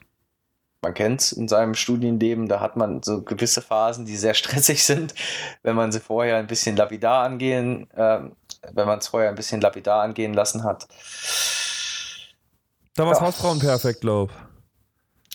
Man 0.83 0.93
kennt 0.93 1.21
es 1.21 1.31
in 1.31 1.47
seinem 1.47 1.73
Studienleben, 1.73 2.47
da 2.47 2.59
hat 2.59 2.75
man 2.75 3.01
so 3.01 3.21
gewisse 3.21 3.61
Phasen, 3.61 4.05
die 4.05 4.17
sehr 4.17 4.33
stressig 4.35 4.83
sind, 4.83 5.15
wenn 5.63 5.75
man 5.75 5.91
sie 5.91 5.99
vorher 5.99 6.37
ein 6.37 6.47
bisschen 6.47 6.75
lapidar 6.75 7.23
angehen. 7.23 7.87
Ähm, 7.95 8.33
wenn 8.71 8.87
man 8.87 8.99
es 8.99 9.07
vorher 9.07 9.29
ein 9.29 9.35
bisschen 9.35 9.61
lapidar 9.61 10.01
angehen 10.01 10.33
lassen 10.33 10.63
hat. 10.63 10.87
Da 12.95 13.05
war 13.05 13.11
es 13.11 13.19
ja. 13.19 13.25
Hausfrauen 13.25 13.59
perfekt, 13.59 14.01
glaub. 14.01 14.31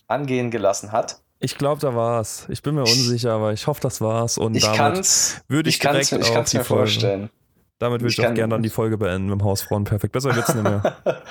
Angehen 0.07 0.51
gelassen 0.51 0.93
hat. 0.93 1.21
Ich 1.41 1.57
glaube, 1.57 1.81
da 1.81 1.95
war 1.95 2.21
es. 2.21 2.47
Ich 2.49 2.63
bin 2.63 2.75
mir 2.75 2.83
unsicher, 2.83 3.33
aber 3.33 3.53
ich 3.53 3.67
hoffe, 3.67 3.81
das 3.81 4.01
war's. 4.01 4.39
Und 4.39 4.57
ich 4.57 4.65
damit 4.65 5.07
würde 5.49 5.69
ich, 5.69 5.77
ich 5.77 5.81
direkt 5.81 6.13
ich 6.13 6.37
auf 6.37 6.49
die 6.49 6.59
mir 6.59 6.65
Folge. 6.65 6.83
vorstellen. 6.85 7.31
Damit 7.79 8.01
würde 8.01 8.11
ich, 8.11 8.19
ich 8.19 8.27
auch 8.27 8.35
gerne 8.35 8.55
dann 8.55 8.63
die 8.63 8.71
Folge 8.71 8.99
beenden 8.99 9.29
mit 9.29 9.41
dem 9.41 9.45
Hausfrauen 9.45 9.85
perfekt. 9.85 10.13
Besser 10.13 10.35
wird's 10.35 10.53
nicht 10.53 10.65
mehr. 10.65 10.97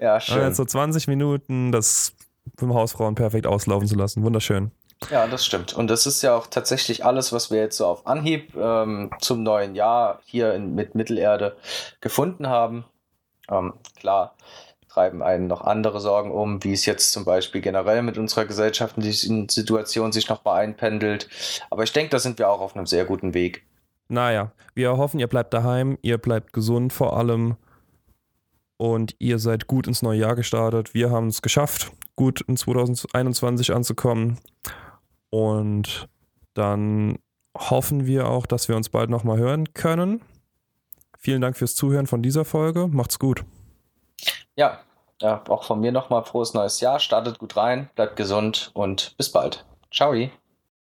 ja, 0.00 0.18
schön. 0.18 0.42
jetzt 0.42 0.56
so 0.56 0.64
20 0.64 1.06
Minuten 1.06 1.70
das 1.70 2.12
dem 2.60 2.74
Hausfrauen 2.74 3.14
perfekt 3.14 3.46
auslaufen 3.46 3.88
zu 3.88 3.96
lassen. 3.96 4.22
Wunderschön. 4.22 4.70
Ja, 5.10 5.26
das 5.26 5.44
stimmt. 5.44 5.74
Und 5.74 5.88
das 5.88 6.06
ist 6.06 6.22
ja 6.22 6.34
auch 6.34 6.46
tatsächlich 6.46 7.04
alles, 7.04 7.32
was 7.32 7.50
wir 7.50 7.58
jetzt 7.58 7.76
so 7.76 7.86
auf 7.86 8.06
Anhieb 8.06 8.54
ähm, 8.56 9.10
zum 9.20 9.42
neuen 9.42 9.74
Jahr 9.74 10.20
hier 10.24 10.54
in, 10.54 10.74
mit 10.74 10.94
Mittelerde 10.94 11.56
gefunden 12.00 12.48
haben. 12.48 12.84
Ähm, 13.50 13.74
klar, 14.00 14.34
treiben 14.88 15.22
einen 15.22 15.46
noch 15.46 15.60
andere 15.60 16.00
Sorgen 16.00 16.30
um, 16.30 16.64
wie 16.64 16.72
es 16.72 16.86
jetzt 16.86 17.12
zum 17.12 17.24
Beispiel 17.26 17.60
generell 17.60 18.02
mit 18.02 18.16
unserer 18.16 18.46
gesellschaftlichen 18.46 19.48
Situation 19.48 20.12
sich 20.12 20.28
nochmal 20.28 20.62
einpendelt. 20.62 21.28
Aber 21.70 21.82
ich 21.82 21.92
denke, 21.92 22.10
da 22.10 22.18
sind 22.18 22.38
wir 22.38 22.48
auch 22.48 22.60
auf 22.60 22.74
einem 22.74 22.86
sehr 22.86 23.04
guten 23.04 23.34
Weg. 23.34 23.66
Naja, 24.08 24.52
wir 24.74 24.96
hoffen, 24.96 25.20
ihr 25.20 25.26
bleibt 25.26 25.52
daheim, 25.52 25.98
ihr 26.00 26.16
bleibt 26.16 26.52
gesund 26.52 26.92
vor 26.92 27.16
allem 27.16 27.56
und 28.78 29.14
ihr 29.18 29.38
seid 29.38 29.66
gut 29.66 29.86
ins 29.86 30.02
neue 30.02 30.20
Jahr 30.20 30.36
gestartet. 30.36 30.94
Wir 30.94 31.10
haben 31.10 31.26
es 31.26 31.42
geschafft, 31.42 31.92
gut 32.16 32.40
in 32.42 32.56
2021 32.56 33.74
anzukommen. 33.74 34.38
Und 35.30 36.08
dann 36.54 37.18
hoffen 37.56 38.06
wir 38.06 38.28
auch, 38.28 38.46
dass 38.46 38.68
wir 38.68 38.76
uns 38.76 38.88
bald 38.88 39.10
nochmal 39.10 39.38
hören 39.38 39.72
können. 39.74 40.22
Vielen 41.18 41.40
Dank 41.40 41.56
fürs 41.56 41.74
Zuhören 41.74 42.06
von 42.06 42.22
dieser 42.22 42.44
Folge. 42.44 42.88
Macht's 42.88 43.18
gut. 43.18 43.44
Ja, 44.54 44.80
ja 45.20 45.42
auch 45.48 45.64
von 45.64 45.80
mir 45.80 45.92
nochmal 45.92 46.24
frohes 46.24 46.54
neues 46.54 46.80
Jahr. 46.80 47.00
Startet 47.00 47.38
gut 47.38 47.56
rein, 47.56 47.90
bleibt 47.94 48.16
gesund 48.16 48.70
und 48.74 49.16
bis 49.16 49.30
bald. 49.30 49.64
Ciao. 49.92 50.14